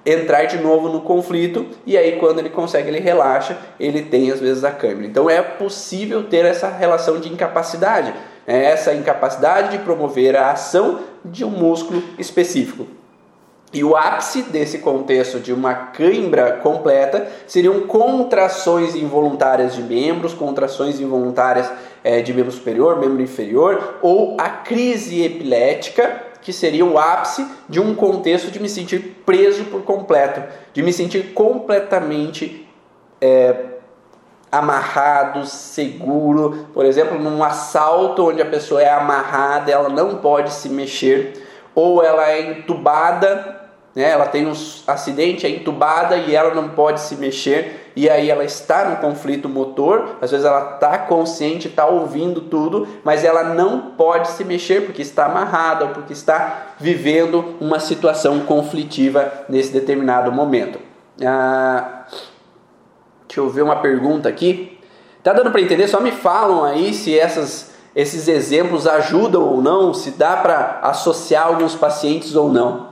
[0.06, 4.40] entrar de novo no conflito e aí quando ele consegue, ele relaxa, ele tem às
[4.40, 5.06] vezes a cãibra.
[5.06, 8.14] Então é possível ter essa relação de incapacidade,
[8.46, 8.66] né?
[8.66, 12.88] essa incapacidade de promover a ação de um músculo específico.
[13.74, 21.00] E o ápice desse contexto de uma cãibra completa seriam contrações involuntárias de membros, contrações
[21.00, 21.70] involuntárias
[22.04, 27.80] é, de membro superior, membro inferior, ou a crise epilética, que seria o ápice de
[27.80, 32.70] um contexto de me sentir preso por completo, de me sentir completamente
[33.20, 33.56] é,
[34.52, 36.68] amarrado, seguro.
[36.74, 41.45] Por exemplo, num assalto onde a pessoa é amarrada, ela não pode se mexer,
[41.76, 44.10] ou ela é entubada né?
[44.10, 44.54] ela tem um
[44.86, 49.48] acidente, é entubada e ela não pode se mexer, e aí ela está no conflito
[49.48, 54.86] motor, às vezes ela está consciente, está ouvindo tudo, mas ela não pode se mexer
[54.86, 60.78] porque está amarrada ou porque está vivendo uma situação conflitiva nesse determinado momento.
[61.26, 62.04] Ah,
[63.26, 64.78] deixa eu ver uma pergunta aqui.
[65.24, 65.88] Tá dando para entender?
[65.88, 71.48] Só me falam aí se essas, esses exemplos ajudam ou não, se dá para associar
[71.48, 72.90] alguns pacientes ou não.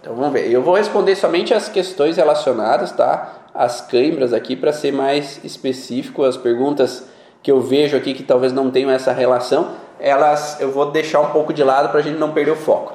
[0.00, 0.50] Então vamos ver.
[0.50, 3.46] Eu vou responder somente as questões relacionadas, tá?
[3.54, 7.06] As câimbras aqui para ser mais específico, as perguntas
[7.40, 11.30] que eu vejo aqui que talvez não tenham essa relação, elas eu vou deixar um
[11.30, 12.94] pouco de lado para a gente não perder o foco.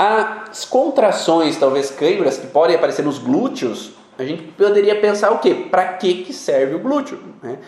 [0.00, 5.66] As contrações, talvez câimbras que podem aparecer nos glúteos, a gente poderia pensar o quê?
[5.70, 7.18] Para que, que serve o glúteo?
[7.42, 7.58] Né?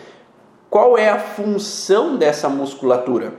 [0.67, 3.35] Qual é a função dessa musculatura?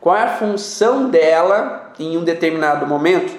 [0.00, 3.38] Qual é a função dela em um determinado momento?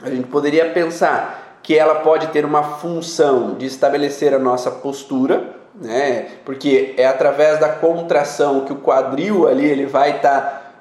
[0.00, 5.56] A gente poderia pensar que ela pode ter uma função de estabelecer a nossa postura,
[5.74, 6.28] né?
[6.44, 10.72] Porque é através da contração que o quadril ali ele vai estar tá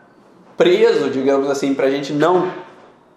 [0.55, 2.66] preso, digamos assim, para a gente não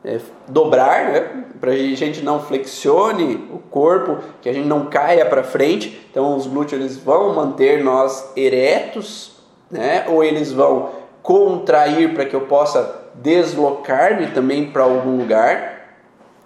[0.04, 1.44] é, dobrar, né?
[1.60, 6.06] para a gente não flexione o corpo, que a gente não caia para frente.
[6.10, 9.36] Então os glúteos eles vão manter nós eretos,
[9.70, 10.06] né?
[10.08, 10.90] ou eles vão
[11.22, 15.96] contrair para que eu possa deslocar-me também para algum lugar.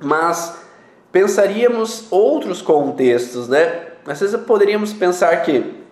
[0.01, 0.59] Mas
[1.13, 3.83] pensaríamos outros contextos, né?
[4.07, 5.85] Às vezes poderíamos pensar que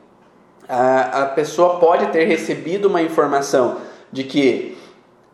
[0.68, 3.79] a, a pessoa pode ter recebido uma informação
[4.11, 4.77] de que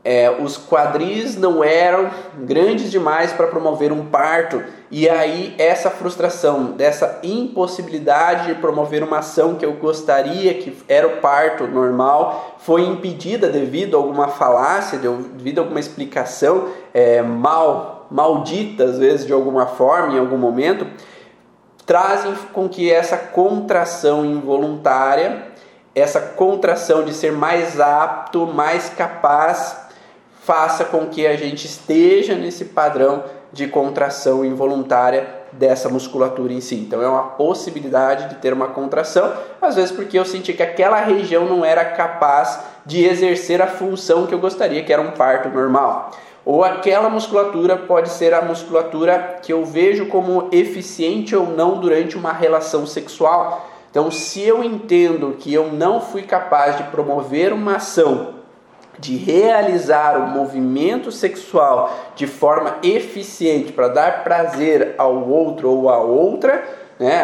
[0.05, 2.09] é, os quadris não eram
[2.39, 9.19] grandes demais para promover um parto, e aí essa frustração, dessa impossibilidade de promover uma
[9.19, 14.99] ação que eu gostaria que era o parto normal, foi impedida devido a alguma falácia,
[14.99, 20.87] devido a alguma explicação é, mal, maldita às vezes de alguma forma, em algum momento,
[21.85, 25.49] trazem com que essa contração involuntária,
[25.95, 29.88] essa contração de ser mais apto, mais capaz,
[30.49, 36.77] faça com que a gente esteja nesse padrão de contração involuntária dessa musculatura em si.
[36.77, 39.31] Então é uma possibilidade de ter uma contração,
[39.61, 44.27] às vezes porque eu senti que aquela região não era capaz de exercer a função
[44.27, 46.13] que eu gostaria, que era um parto normal.
[46.47, 52.17] Ou aquela musculatura pode ser a musculatura que eu vejo como eficiente ou não durante
[52.17, 53.69] uma relação sexual.
[53.91, 58.38] Então, se eu entendo que eu não fui capaz de promover uma ação
[58.99, 65.99] de realizar o movimento sexual de forma eficiente para dar prazer ao outro ou à
[66.01, 66.65] outra,
[66.99, 67.23] né,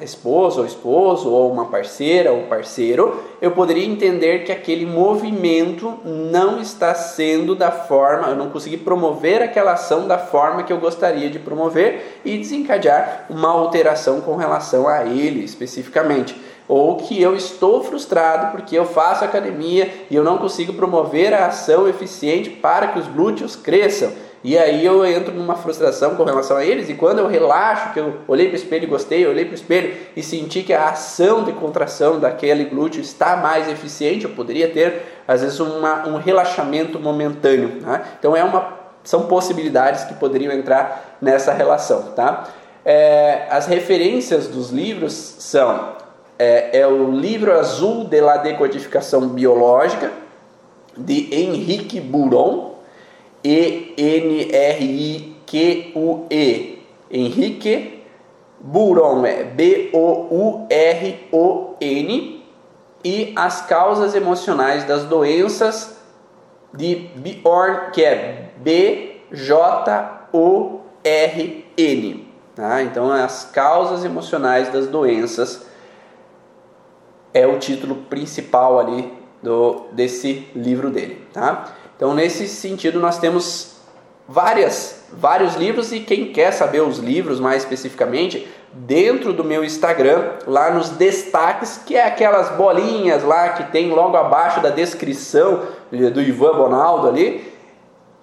[0.00, 6.00] a esposa ou esposo, ou uma parceira ou parceiro, eu poderia entender que aquele movimento
[6.04, 10.78] não está sendo da forma, eu não consegui promover aquela ação da forma que eu
[10.78, 16.34] gostaria de promover e desencadear uma alteração com relação a ele especificamente
[16.72, 21.48] ou que eu estou frustrado porque eu faço academia e eu não consigo promover a
[21.48, 24.10] ação eficiente para que os glúteos cresçam.
[24.42, 28.00] E aí eu entro numa frustração com relação a eles, e quando eu relaxo, que
[28.00, 30.72] eu olhei para o espelho e gostei, eu olhei para o espelho e senti que
[30.72, 36.08] a ação de contração daquele glúteo está mais eficiente, eu poderia ter, às vezes, uma,
[36.08, 37.82] um relaxamento momentâneo.
[37.82, 38.02] Né?
[38.18, 42.12] Então é uma, são possibilidades que poderiam entrar nessa relação.
[42.16, 42.48] Tá?
[42.84, 45.91] É, as referências dos livros são
[46.42, 50.10] é, é o livro azul de la decodificação biológica
[50.96, 52.78] de Henrique Buron,
[53.44, 54.48] E-N-R-I-Q-U-E,
[57.08, 58.02] Henrique
[58.58, 59.92] Buron, é B-O-U-R-O-N,
[63.04, 65.96] e as causas emocionais das doenças
[66.74, 69.42] de Bjorn, que é B-J-O-R-N.
[72.54, 72.82] Tá?
[72.82, 75.71] Então, as causas emocionais das doenças
[77.34, 81.72] é o título principal ali do, desse livro dele, tá?
[81.96, 83.76] Então, nesse sentido, nós temos
[84.28, 90.32] várias, vários livros e quem quer saber os livros mais especificamente, dentro do meu Instagram,
[90.46, 96.22] lá nos destaques, que é aquelas bolinhas lá que tem logo abaixo da descrição do
[96.22, 97.52] Ivan Bonaldo ali,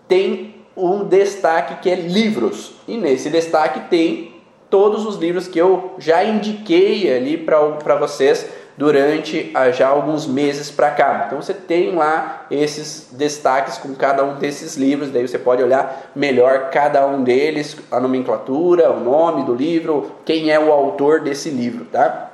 [0.07, 2.73] tem um destaque que é livros.
[2.87, 4.33] E nesse destaque tem
[4.69, 8.47] todos os livros que eu já indiquei ali para vocês
[8.79, 11.25] durante ah, já alguns meses para cá.
[11.27, 16.09] Então você tem lá esses destaques com cada um desses livros, daí você pode olhar
[16.15, 21.49] melhor cada um deles, a nomenclatura, o nome do livro, quem é o autor desse
[21.49, 22.31] livro, tá?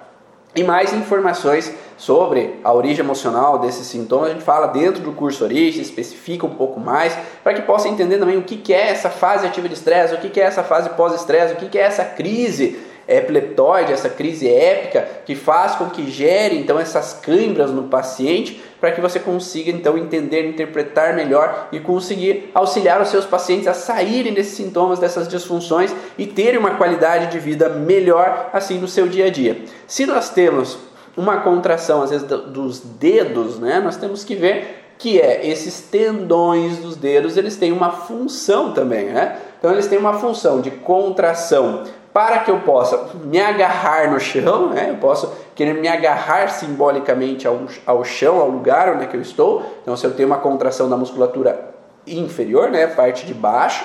[0.56, 5.44] E mais informações sobre a origem emocional desses sintomas, a gente fala dentro do curso
[5.44, 9.48] Origem, especifica um pouco mais, para que possa entender também o que é essa fase
[9.48, 13.94] ativa de estresse, o que é essa fase pós-estresse, o que é essa crise epileptoide,
[13.94, 19.02] essa crise épica, que faz com que gere então essas câimbras no paciente, para que
[19.02, 24.56] você consiga então entender, interpretar melhor e conseguir auxiliar os seus pacientes a saírem desses
[24.56, 29.30] sintomas, dessas disfunções e terem uma qualidade de vida melhor assim no seu dia a
[29.30, 29.62] dia.
[29.88, 30.78] Se nós temos
[31.16, 36.78] uma contração às vezes dos dedos, né, nós temos que ver que é esses tendões
[36.78, 39.38] dos dedos, eles têm uma função também, né?
[39.60, 41.84] Então eles têm uma função de contração
[42.16, 44.88] para que eu possa me agarrar no chão, né?
[44.90, 49.22] eu posso querer me agarrar simbolicamente ao, ao chão, ao lugar onde é que eu
[49.22, 49.62] estou.
[49.82, 51.76] Então, se eu tenho uma contração da musculatura
[52.08, 52.88] inferior, né?
[52.88, 53.84] parte de baixo,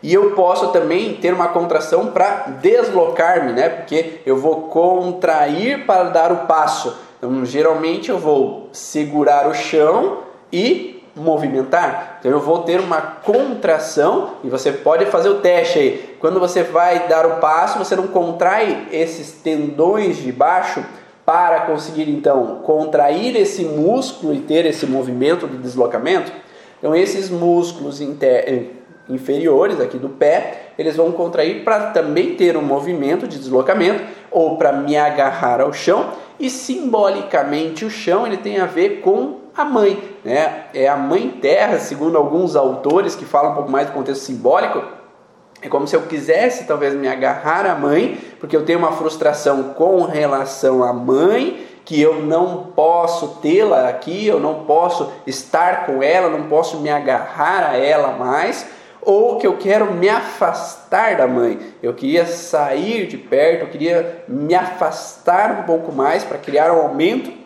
[0.00, 3.68] e eu posso também ter uma contração para deslocar-me, né?
[3.68, 6.96] porque eu vou contrair para dar o passo.
[7.18, 10.18] Então, geralmente eu vou segurar o chão
[10.52, 12.18] e movimentar.
[12.20, 16.16] Então eu vou ter uma contração e você pode fazer o teste aí.
[16.20, 20.84] Quando você vai dar o passo, você não contrai esses tendões de baixo
[21.24, 26.32] para conseguir então contrair esse músculo e ter esse movimento de deslocamento.
[26.78, 28.64] Então esses músculos eh,
[29.08, 34.56] inferiores aqui do pé, eles vão contrair para também ter um movimento de deslocamento ou
[34.56, 39.64] para me agarrar ao chão e simbolicamente o chão ele tem a ver com a
[39.64, 40.64] mãe, né?
[40.74, 44.82] É a mãe terra, segundo alguns autores que falam um pouco mais do contexto simbólico.
[45.62, 49.74] É como se eu quisesse talvez me agarrar à mãe, porque eu tenho uma frustração
[49.74, 56.02] com relação à mãe, que eu não posso tê-la aqui, eu não posso estar com
[56.02, 58.66] ela, não posso me agarrar a ela mais,
[59.02, 61.58] ou que eu quero me afastar da mãe.
[61.82, 66.80] Eu queria sair de perto, eu queria me afastar um pouco mais para criar um
[66.80, 67.39] aumento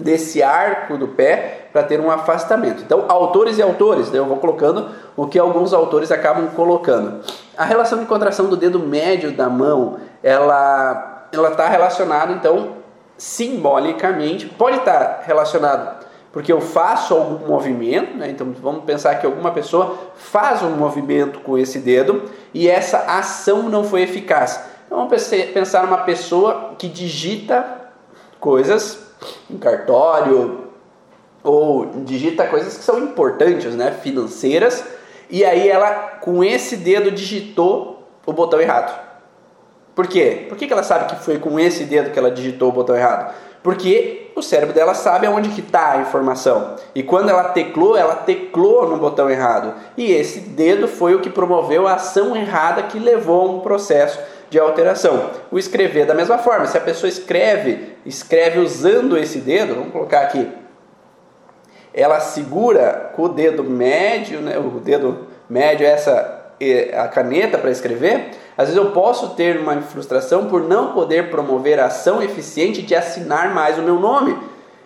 [0.00, 2.82] desse arco do pé para ter um afastamento.
[2.82, 4.18] Então, autores e autores, né?
[4.18, 7.20] eu vou colocando o que alguns autores acabam colocando.
[7.56, 12.78] A relação de contração do dedo médio da mão, ela ela está relacionada então
[13.18, 18.30] simbolicamente, pode estar tá relacionado porque eu faço algum movimento, né?
[18.30, 22.22] então vamos pensar que alguma pessoa faz um movimento com esse dedo
[22.52, 24.62] e essa ação não foi eficaz.
[24.86, 27.64] Então vamos pensar numa pessoa que digita
[28.38, 29.07] coisas
[29.50, 30.68] em cartório
[31.42, 34.84] ou digita coisas que são importantes, né, financeiras,
[35.30, 39.06] e aí ela com esse dedo digitou o botão errado.
[39.94, 40.46] Por quê?
[40.48, 43.34] Por que ela sabe que foi com esse dedo que ela digitou o botão errado?
[43.62, 46.76] Porque o cérebro dela sabe aonde que está a informação.
[46.94, 49.74] E quando ela teclou, ela teclou no botão errado.
[49.96, 54.18] E esse dedo foi o que promoveu a ação errada que levou a um processo
[54.50, 55.30] de alteração.
[55.50, 60.20] O escrever da mesma forma, se a pessoa escreve, escreve usando esse dedo, vamos colocar
[60.20, 60.48] aqui,
[61.92, 66.36] ela segura com o dedo médio, né, o dedo médio essa
[66.96, 71.78] a caneta para escrever, às vezes eu posso ter uma frustração por não poder promover
[71.78, 74.36] a ação eficiente de assinar mais o meu nome.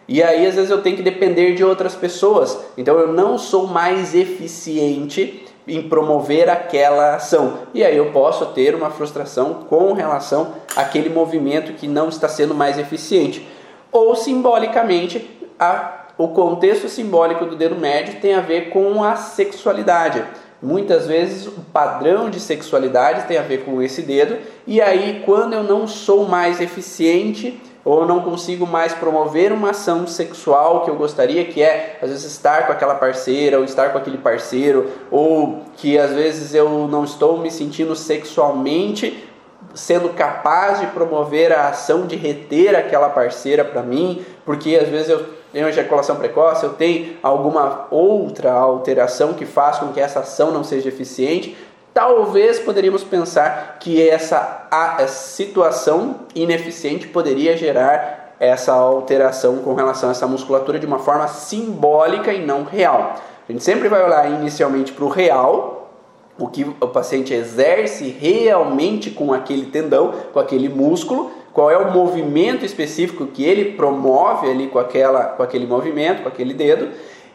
[0.06, 2.58] E aí às vezes eu tenho que depender de outras pessoas.
[2.76, 7.58] Então eu não sou mais eficiente em promover aquela ação.
[7.72, 12.54] E aí eu posso ter uma frustração com relação àquele movimento que não está sendo
[12.54, 13.46] mais eficiente.
[13.90, 20.24] Ou simbolicamente, a, o contexto simbólico do dedo médio tem a ver com a sexualidade.
[20.62, 25.54] Muitas vezes o padrão de sexualidade tem a ver com esse dedo, e aí quando
[25.54, 30.96] eu não sou mais eficiente ou não consigo mais promover uma ação sexual que eu
[30.96, 35.62] gostaria, que é às vezes estar com aquela parceira ou estar com aquele parceiro, ou
[35.76, 39.28] que às vezes eu não estou me sentindo sexualmente
[39.74, 45.08] sendo capaz de promover a ação de reter aquela parceira para mim, porque às vezes
[45.08, 50.50] eu tenho ejaculação precoce, eu tenho alguma outra alteração que faz com que essa ação
[50.50, 51.56] não seja eficiente,
[51.94, 60.12] talvez poderíamos pensar que essa, a, situação ineficiente poderia gerar essa alteração com relação a
[60.12, 63.14] essa musculatura de uma forma simbólica e não real.
[63.48, 65.90] A gente sempre vai olhar inicialmente para o real,
[66.38, 71.92] o que o paciente exerce realmente com aquele tendão, com aquele músculo, qual é o
[71.92, 76.88] movimento específico que ele promove ali com, aquela, com aquele movimento, com aquele dedo,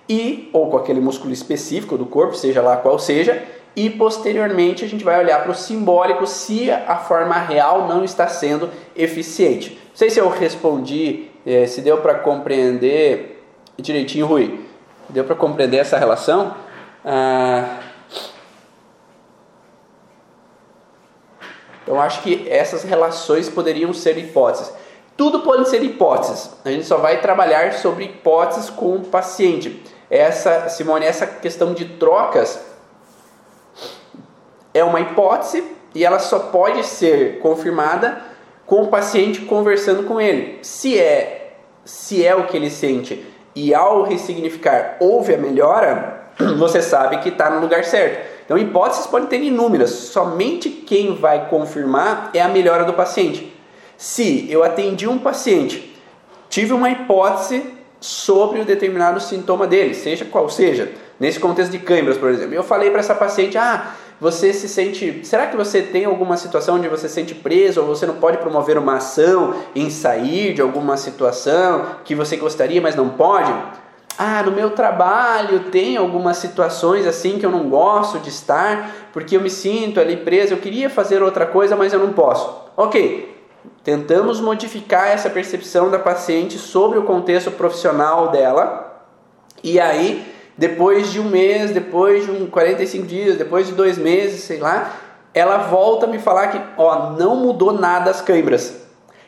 [0.10, 3.44] e ou com aquele músculo específico do corpo, seja lá qual seja,
[3.78, 8.28] e posteriormente a gente vai olhar para o simbólico se a forma real não está
[8.28, 9.80] sendo eficiente.
[9.90, 13.46] Não sei se eu respondi, eh, se deu para compreender
[13.78, 14.66] direitinho, Rui.
[15.10, 16.56] Deu para compreender essa relação?
[17.06, 17.78] Ah,
[21.84, 24.74] então acho que essas relações poderiam ser hipóteses.
[25.16, 26.50] Tudo pode ser hipóteses.
[26.66, 29.84] A gente só vai trabalhar sobre hipóteses com o paciente.
[30.10, 32.76] Essa, Simone, essa questão de trocas
[34.78, 35.64] é uma hipótese
[35.96, 38.22] e ela só pode ser confirmada
[38.66, 40.60] com o paciente conversando com ele.
[40.62, 43.26] Se é, se é o que ele sente
[43.56, 48.38] e ao ressignificar houve a melhora, você sabe que está no lugar certo.
[48.46, 53.54] Então, hipóteses podem ter inúmeras, somente quem vai confirmar é a melhora do paciente.
[53.98, 55.94] Se eu atendi um paciente,
[56.50, 62.18] tive uma hipótese sobre o determinado sintoma dele, seja qual seja, nesse contexto de câimbras,
[62.18, 65.22] por exemplo, eu falei para essa paciente: ah, você se sente.
[65.24, 68.38] Será que você tem alguma situação onde você se sente preso ou você não pode
[68.38, 73.54] promover uma ação em sair de alguma situação que você gostaria, mas não pode?
[74.18, 79.38] Ah, no meu trabalho tem algumas situações assim que eu não gosto de estar, porque
[79.38, 82.64] eu me sinto ali preso, eu queria fazer outra coisa, mas eu não posso.
[82.76, 83.38] Ok,
[83.84, 89.04] tentamos modificar essa percepção da paciente sobre o contexto profissional dela,
[89.64, 90.26] e aí
[90.58, 94.92] depois de um mês, depois de um 45 dias, depois de dois meses, sei lá,
[95.34, 98.88] ela volta a me falar que ó, não mudou nada as câimbras.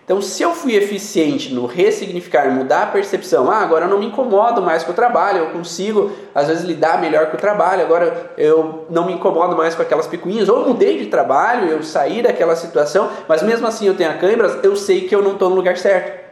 [0.09, 4.07] Então, se eu fui eficiente no ressignificar, mudar a percepção, ah, agora eu não me
[4.07, 8.31] incomodo mais com o trabalho, eu consigo às vezes lidar melhor com o trabalho, agora
[8.35, 12.23] eu não me incomodo mais com aquelas picuinhas, ou eu mudei de trabalho, eu saí
[12.23, 15.47] daquela situação, mas mesmo assim eu tenho a câimbras, eu sei que eu não estou
[15.47, 16.27] no lugar certo.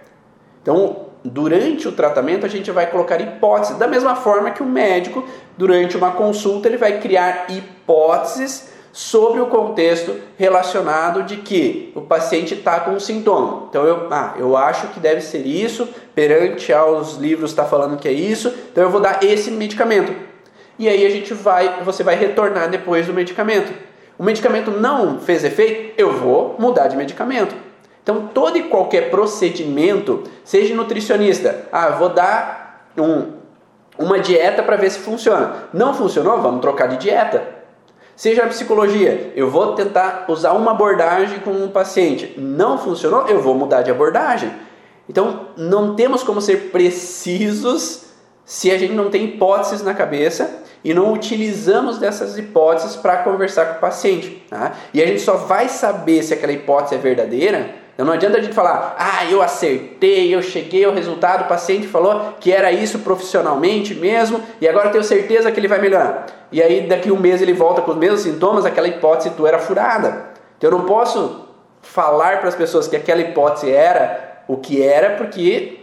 [0.63, 5.23] Então, durante o tratamento a gente vai colocar hipóteses, da mesma forma que o médico,
[5.57, 12.55] durante uma consulta, ele vai criar hipóteses sobre o contexto relacionado de que o paciente
[12.55, 13.67] está com um sintoma.
[13.69, 18.07] Então eu, ah, eu acho que deve ser isso, perante aos livros está falando que
[18.07, 20.11] é isso, então eu vou dar esse medicamento.
[20.79, 23.71] E aí a gente vai, você vai retornar depois do medicamento.
[24.17, 27.66] O medicamento não fez efeito, eu vou mudar de medicamento.
[28.07, 33.33] Então, todo e qualquer procedimento, seja nutricionista, ah, vou dar um,
[33.99, 35.67] uma dieta para ver se funciona.
[35.73, 36.41] Não funcionou?
[36.41, 37.45] Vamos trocar de dieta.
[38.15, 42.33] Seja a psicologia, eu vou tentar usar uma abordagem com um paciente.
[42.37, 43.27] Não funcionou?
[43.27, 44.53] Eu vou mudar de abordagem.
[45.09, 48.05] Então, não temos como ser precisos
[48.45, 53.65] se a gente não tem hipóteses na cabeça e não utilizamos dessas hipóteses para conversar
[53.65, 54.45] com o paciente.
[54.49, 54.71] Tá?
[54.93, 58.41] E a gente só vai saber se aquela hipótese é verdadeira então não adianta a
[58.41, 62.99] gente falar, ah, eu acertei, eu cheguei ao resultado, o paciente falou que era isso
[62.99, 66.27] profissionalmente mesmo, e agora eu tenho certeza que ele vai melhorar.
[66.51, 69.57] E aí daqui um mês ele volta com os mesmos sintomas, aquela hipótese tua era
[69.57, 70.27] furada.
[70.59, 71.47] Então eu não posso
[71.81, 75.79] falar para as pessoas que aquela hipótese era o que era porque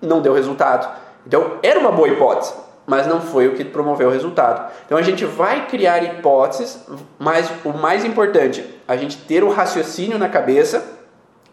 [0.00, 0.88] não deu resultado.
[1.26, 2.54] Então era uma boa hipótese,
[2.86, 4.70] mas não foi o que promoveu o resultado.
[4.86, 6.86] Então a gente vai criar hipóteses,
[7.18, 10.97] mas o mais importante, a gente ter o raciocínio na cabeça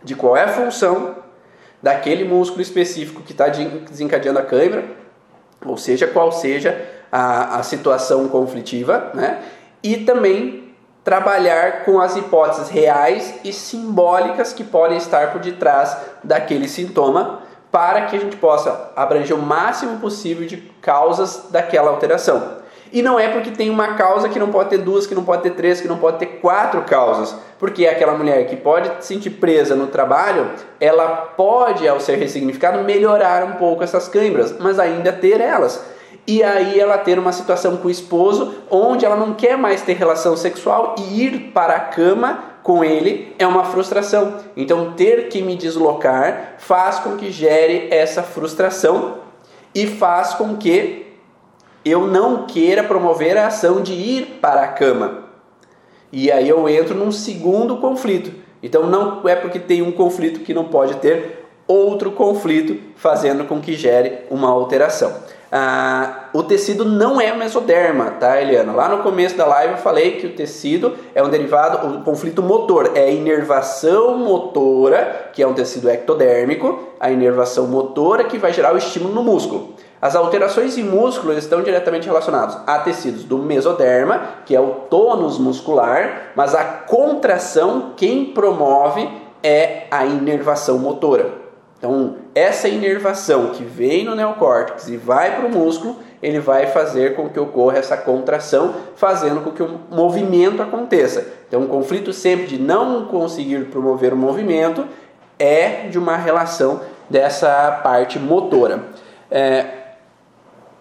[0.06, 1.16] de qual é a função
[1.82, 4.86] daquele músculo específico que está desencadeando a câimbra,
[5.66, 6.80] ou seja, qual seja
[7.12, 9.42] a, a situação conflitiva, né?
[9.84, 16.68] e também trabalhar com as hipóteses reais e simbólicas que podem estar por detrás daquele
[16.68, 17.42] sintoma,
[17.72, 22.58] para que a gente possa abranger o máximo possível de causas daquela alteração.
[22.96, 25.44] E não é porque tem uma causa que não pode ter duas, que não pode
[25.44, 27.36] ter três, que não pode ter quatro causas.
[27.60, 32.82] Porque aquela mulher que pode se sentir presa no trabalho, ela pode, ao ser ressignificado,
[32.86, 35.84] melhorar um pouco essas câimbras, mas ainda ter elas.
[36.26, 39.98] E aí ela ter uma situação com o esposo onde ela não quer mais ter
[39.98, 44.36] relação sexual e ir para a cama com ele é uma frustração.
[44.56, 49.18] Então ter que me deslocar faz com que gere essa frustração
[49.74, 51.05] e faz com que
[51.86, 55.26] eu não queira promover a ação de ir para a cama.
[56.12, 58.32] E aí eu entro num segundo conflito.
[58.64, 63.62] Então não é porque tem um conflito que não pode ter outro conflito fazendo com
[63.62, 65.14] que gere uma alteração.
[65.52, 68.74] Ah, o tecido não é mesoderma, tá, Eliana?
[68.74, 72.42] Lá no começo da live eu falei que o tecido é um derivado, o conflito
[72.42, 78.52] motor é a inervação motora, que é um tecido ectodérmico, a inervação motora que vai
[78.52, 79.76] gerar o estímulo no músculo.
[80.02, 85.40] As alterações em músculo estão diretamente relacionadas a tecidos do mesoderma, que é o tônus
[85.40, 89.10] muscular, mas a contração quem promove
[89.42, 91.45] é a inervação motora.
[91.86, 97.16] Então, essa inervação que vem no neocórtex e vai para o músculo, ele vai fazer
[97.16, 101.28] com que ocorra essa contração, fazendo com que o movimento aconteça.
[101.48, 104.88] Então, o conflito sempre de não conseguir promover o movimento
[105.38, 108.86] é de uma relação dessa parte motora.
[109.30, 109.66] É,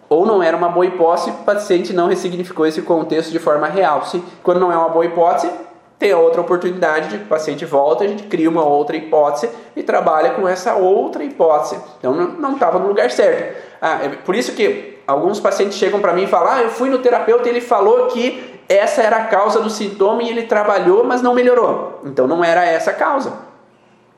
[0.08, 4.06] ou não era uma boa hipótese, o paciente não ressignificou esse contexto de forma real.
[4.06, 5.50] Se, quando não é uma boa hipótese,
[5.98, 9.48] tem a outra oportunidade de que o paciente volta, a gente cria uma outra hipótese
[9.76, 11.78] e trabalha com essa outra hipótese.
[11.98, 13.56] Então não estava no lugar certo.
[13.80, 16.90] Ah, é por isso que alguns pacientes chegam para mim e falam: ah, eu fui
[16.90, 21.04] no terapeuta e ele falou que essa era a causa do sintoma e ele trabalhou,
[21.04, 22.00] mas não melhorou.
[22.04, 23.32] Então não era essa a causa.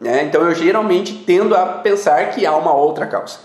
[0.00, 0.24] Né?
[0.24, 3.38] Então eu geralmente tendo a pensar que há uma outra causa.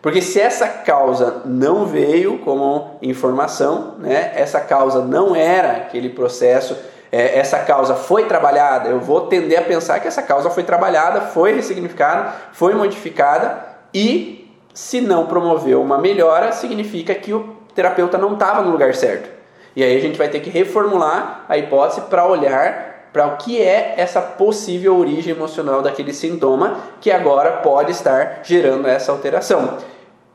[0.00, 6.76] Porque se essa causa não veio como informação, né, essa causa não era aquele processo
[7.10, 11.22] é, essa causa foi trabalhada, eu vou tender a pensar que essa causa foi trabalhada,
[11.22, 18.34] foi ressignificada, foi modificada e se não promoveu uma melhora, significa que o terapeuta não
[18.34, 19.28] estava no lugar certo.
[19.74, 23.60] E aí a gente vai ter que reformular a hipótese para olhar para o que
[23.60, 29.78] é essa possível origem emocional daquele sintoma que agora pode estar gerando essa alteração.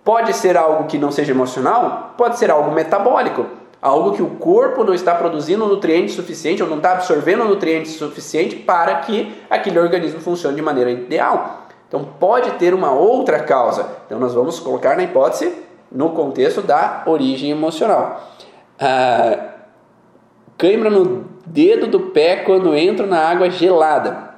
[0.04, 3.46] Pode ser algo que não seja emocional, pode ser algo metabólico
[3.84, 8.56] algo que o corpo não está produzindo nutrientes suficiente ou não está absorvendo nutrientes suficiente
[8.56, 11.68] para que aquele organismo funcione de maneira ideal.
[11.86, 13.86] Então pode ter uma outra causa.
[14.06, 15.54] Então nós vamos colocar na hipótese
[15.92, 18.32] no contexto da origem emocional.
[18.80, 19.50] Ah,
[20.58, 24.32] cãibra no dedo do pé quando entro na água gelada.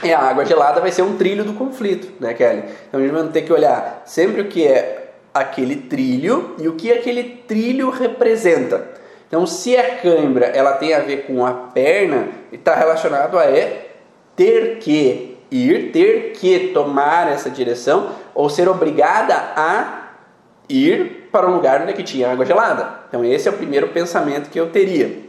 [0.00, 2.62] E a água gelada vai ser um trilho do conflito, né, Kelly?
[2.88, 5.05] Então a gente vai ter que olhar sempre o que é
[5.40, 8.96] aquele trilho e o que aquele trilho representa.
[9.26, 13.90] Então, se a cãibra ela tem a ver com a perna, está relacionado a é
[14.36, 20.10] ter que ir, ter que tomar essa direção ou ser obrigada a
[20.68, 23.00] ir para um lugar onde tinha água gelada.
[23.08, 25.26] Então, esse é o primeiro pensamento que eu teria.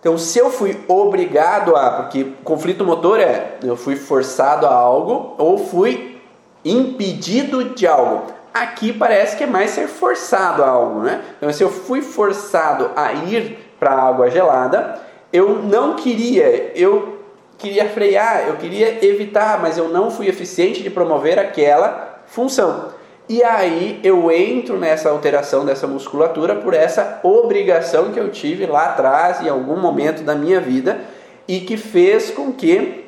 [0.00, 5.34] Então, se eu fui obrigado a, porque conflito motor é eu fui forçado a algo
[5.38, 6.20] ou fui
[6.62, 8.33] impedido de algo.
[8.54, 11.20] Aqui parece que é mais ser forçado a algo, né?
[11.36, 15.00] Então, se eu fui forçado a ir para a água gelada,
[15.32, 17.18] eu não queria, eu
[17.58, 22.90] queria frear, eu queria evitar, mas eu não fui eficiente de promover aquela função.
[23.28, 28.84] E aí eu entro nessa alteração dessa musculatura por essa obrigação que eu tive lá
[28.84, 31.00] atrás, em algum momento da minha vida,
[31.48, 33.03] e que fez com que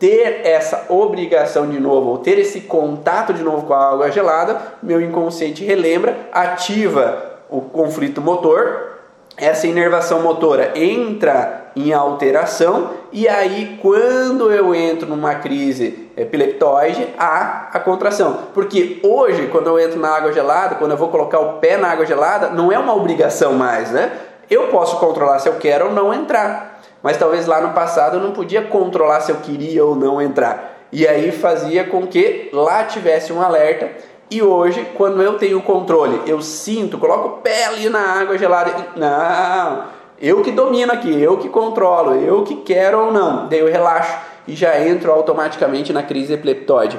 [0.00, 4.58] ter essa obrigação de novo, ou ter esse contato de novo com a água gelada,
[4.82, 8.98] meu inconsciente relembra, ativa o conflito motor,
[9.36, 17.68] essa inervação motora entra em alteração e aí quando eu entro numa crise epileptoide há
[17.72, 18.48] a contração.
[18.52, 21.88] Porque hoje, quando eu entro na água gelada, quando eu vou colocar o pé na
[21.88, 24.12] água gelada, não é uma obrigação mais, né?
[24.50, 26.69] Eu posso controlar se eu quero ou não entrar.
[27.02, 30.78] Mas talvez lá no passado eu não podia controlar se eu queria ou não entrar.
[30.92, 33.88] E aí fazia com que lá tivesse um alerta.
[34.30, 38.72] E hoje, quando eu tenho controle, eu sinto, coloco o pé ali na água gelada.
[38.96, 39.84] Não,
[40.20, 43.48] eu que domino aqui, eu que controlo, eu que quero ou não.
[43.48, 46.98] Daí eu relaxo e já entro automaticamente na crise epileptóide.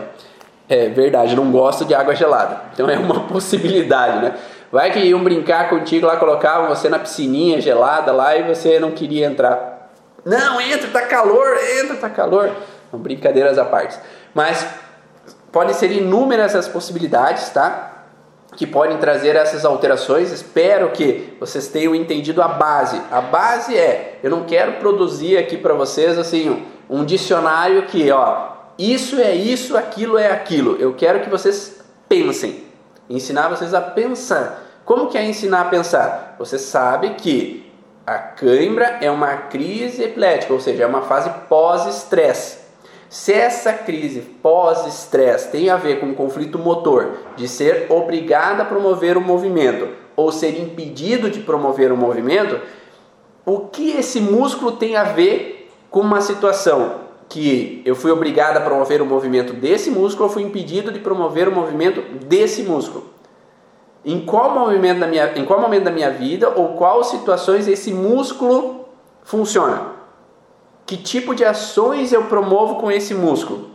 [0.67, 2.61] É verdade, não gosto de água gelada.
[2.73, 4.35] Então é uma possibilidade, né?
[4.71, 8.91] Vai que iam brincar contigo lá, colocavam você na piscininha gelada lá e você não
[8.91, 9.80] queria entrar.
[10.25, 12.51] Não, entra, tá calor, entra, tá calor.
[12.91, 13.97] Não, brincadeiras à parte.
[14.33, 14.65] Mas
[15.51, 18.05] podem ser inúmeras as possibilidades, tá?
[18.55, 20.31] Que podem trazer essas alterações.
[20.31, 23.01] Espero que vocês tenham entendido a base.
[23.11, 28.49] A base é, eu não quero produzir aqui para vocês assim um dicionário que, ó,
[28.77, 30.75] isso é isso, aquilo é aquilo.
[30.75, 32.65] Eu quero que vocês pensem,
[33.09, 34.61] ensinar vocês a pensar.
[34.83, 36.35] Como que é ensinar a pensar?
[36.37, 37.70] Você sabe que
[38.05, 42.59] a cãibra é uma crise epilética, ou seja, é uma fase pós-estresse.
[43.09, 48.65] Se essa crise pós-estresse tem a ver com um conflito motor, de ser obrigado a
[48.65, 52.59] promover o movimento ou ser impedido de promover o movimento,
[53.45, 58.61] o que esse músculo tem a ver com uma situação que eu fui obrigado a
[58.61, 63.09] promover o movimento desse músculo ou fui impedido de promover o movimento desse músculo?
[64.03, 67.93] Em qual momento da minha, em qual momento da minha vida ou quais situações esse
[67.93, 68.85] músculo
[69.23, 69.93] funciona.
[70.85, 73.69] Que tipo de ações eu promovo com esse músculo?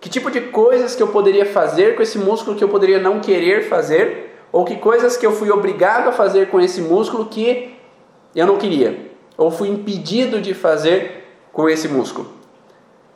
[0.00, 3.20] Que tipo de coisas que eu poderia fazer com esse músculo que eu poderia não
[3.20, 4.34] querer fazer?
[4.50, 7.76] Ou que coisas que eu fui obrigado a fazer com esse músculo que
[8.34, 9.10] eu não queria?
[9.36, 12.36] Ou fui impedido de fazer com esse músculo?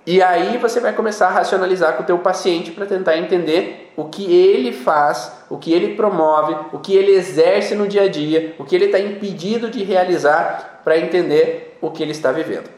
[0.06, 4.05] E aí você vai começar a racionalizar com o teu paciente para tentar entender o
[4.09, 8.55] que ele faz, o que ele promove, o que ele exerce no dia a dia,
[8.59, 12.70] o que ele está impedido de realizar para entender o que ele está vivendo.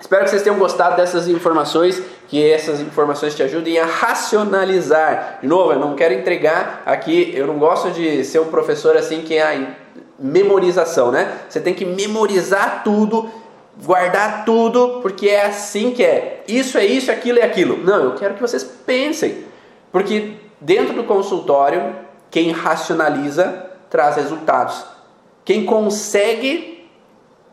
[0.00, 5.38] Espero que vocês tenham gostado dessas informações, que essas informações te ajudem a racionalizar.
[5.40, 9.22] De novo, eu não quero entregar aqui, eu não gosto de ser um professor assim
[9.22, 9.76] que é a
[10.18, 11.40] memorização, né?
[11.48, 13.30] Você tem que memorizar tudo
[13.82, 16.44] guardar tudo porque é assim que é.
[16.46, 17.76] Isso é isso, aquilo é aquilo.
[17.76, 19.44] Não, eu quero que vocês pensem.
[19.90, 20.34] Porque
[20.64, 21.94] dentro do consultório,
[22.30, 24.84] quem racionaliza traz resultados.
[25.44, 26.88] Quem consegue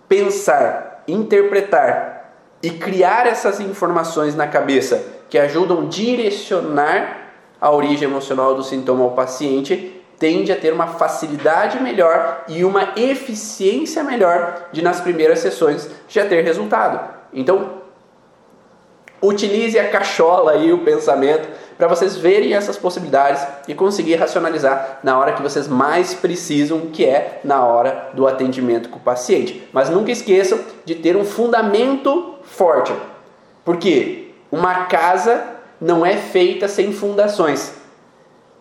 [0.08, 2.34] pensar, interpretar
[2.64, 7.18] e criar essas informações na cabeça que ajudam a direcionar
[7.60, 12.94] a origem emocional do sintoma ao paciente, tende a ter uma facilidade melhor e uma
[12.96, 17.00] eficiência melhor de nas primeiras sessões já ter resultado.
[17.34, 17.82] Então,
[19.22, 21.48] utilize a cachola e o pensamento
[21.82, 27.04] para vocês verem essas possibilidades e conseguir racionalizar na hora que vocês mais precisam, que
[27.04, 29.68] é na hora do atendimento com o paciente.
[29.74, 32.94] Mas nunca esqueçam de ter um fundamento forte,
[33.66, 35.44] porque uma casa
[35.82, 37.74] não é feita sem fundações.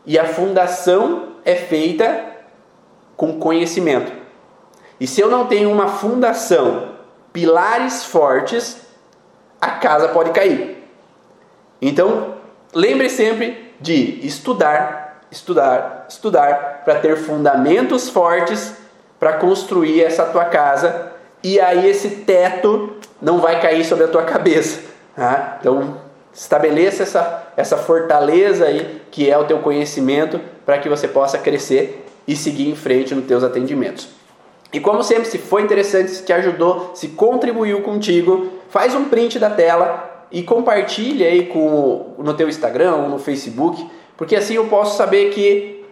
[0.07, 2.25] E a fundação é feita
[3.19, 4.11] com conhecimento.
[4.99, 6.93] E se eu não tenho uma fundação,
[7.35, 8.81] pilares fortes,
[9.61, 10.89] a casa pode cair.
[11.83, 12.40] Então,
[12.75, 18.75] lembre sempre de estudar, estudar, estudar para ter fundamentos fortes
[19.19, 21.13] para construir essa tua casa
[21.43, 24.81] e aí esse teto não vai cair sobre a tua cabeça.
[25.15, 25.59] Tá?
[25.61, 25.99] Então,
[26.33, 32.07] estabeleça essa, essa fortaleza aí que é o teu conhecimento para que você possa crescer
[32.27, 34.09] e seguir em frente nos teus atendimentos.
[34.73, 39.39] E como sempre, se foi interessante, se te ajudou, se contribuiu contigo, faz um print
[39.39, 44.67] da tela e compartilha aí com, no teu Instagram ou no Facebook, porque assim eu
[44.67, 45.85] posso saber que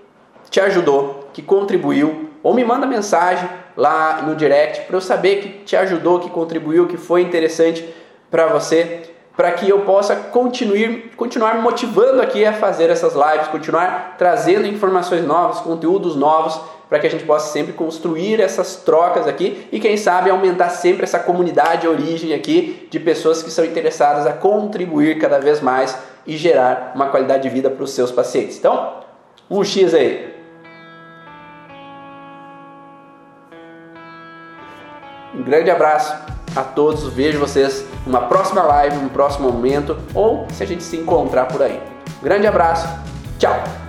[0.51, 5.49] te ajudou, que contribuiu, ou me manda mensagem lá no direct para eu saber que
[5.65, 7.89] te ajudou, que contribuiu, que foi interessante
[8.31, 9.09] para você
[9.39, 15.25] para que eu possa continuar, continuar motivando aqui a fazer essas lives, continuar trazendo informações
[15.25, 19.97] novas, conteúdos novos, para que a gente possa sempre construir essas trocas aqui e quem
[19.97, 25.19] sabe aumentar sempre essa comunidade de origem aqui de pessoas que são interessadas a contribuir
[25.19, 28.59] cada vez mais e gerar uma qualidade de vida para os seus pacientes.
[28.59, 28.95] Então,
[29.51, 30.35] um X aí.
[35.35, 36.15] Um grande abraço
[36.55, 37.13] a todos.
[37.13, 41.63] Vejo vocês numa próxima live, num próximo momento ou se a gente se encontrar por
[41.63, 41.81] aí.
[42.23, 42.89] grande abraço.
[43.39, 43.88] Tchau.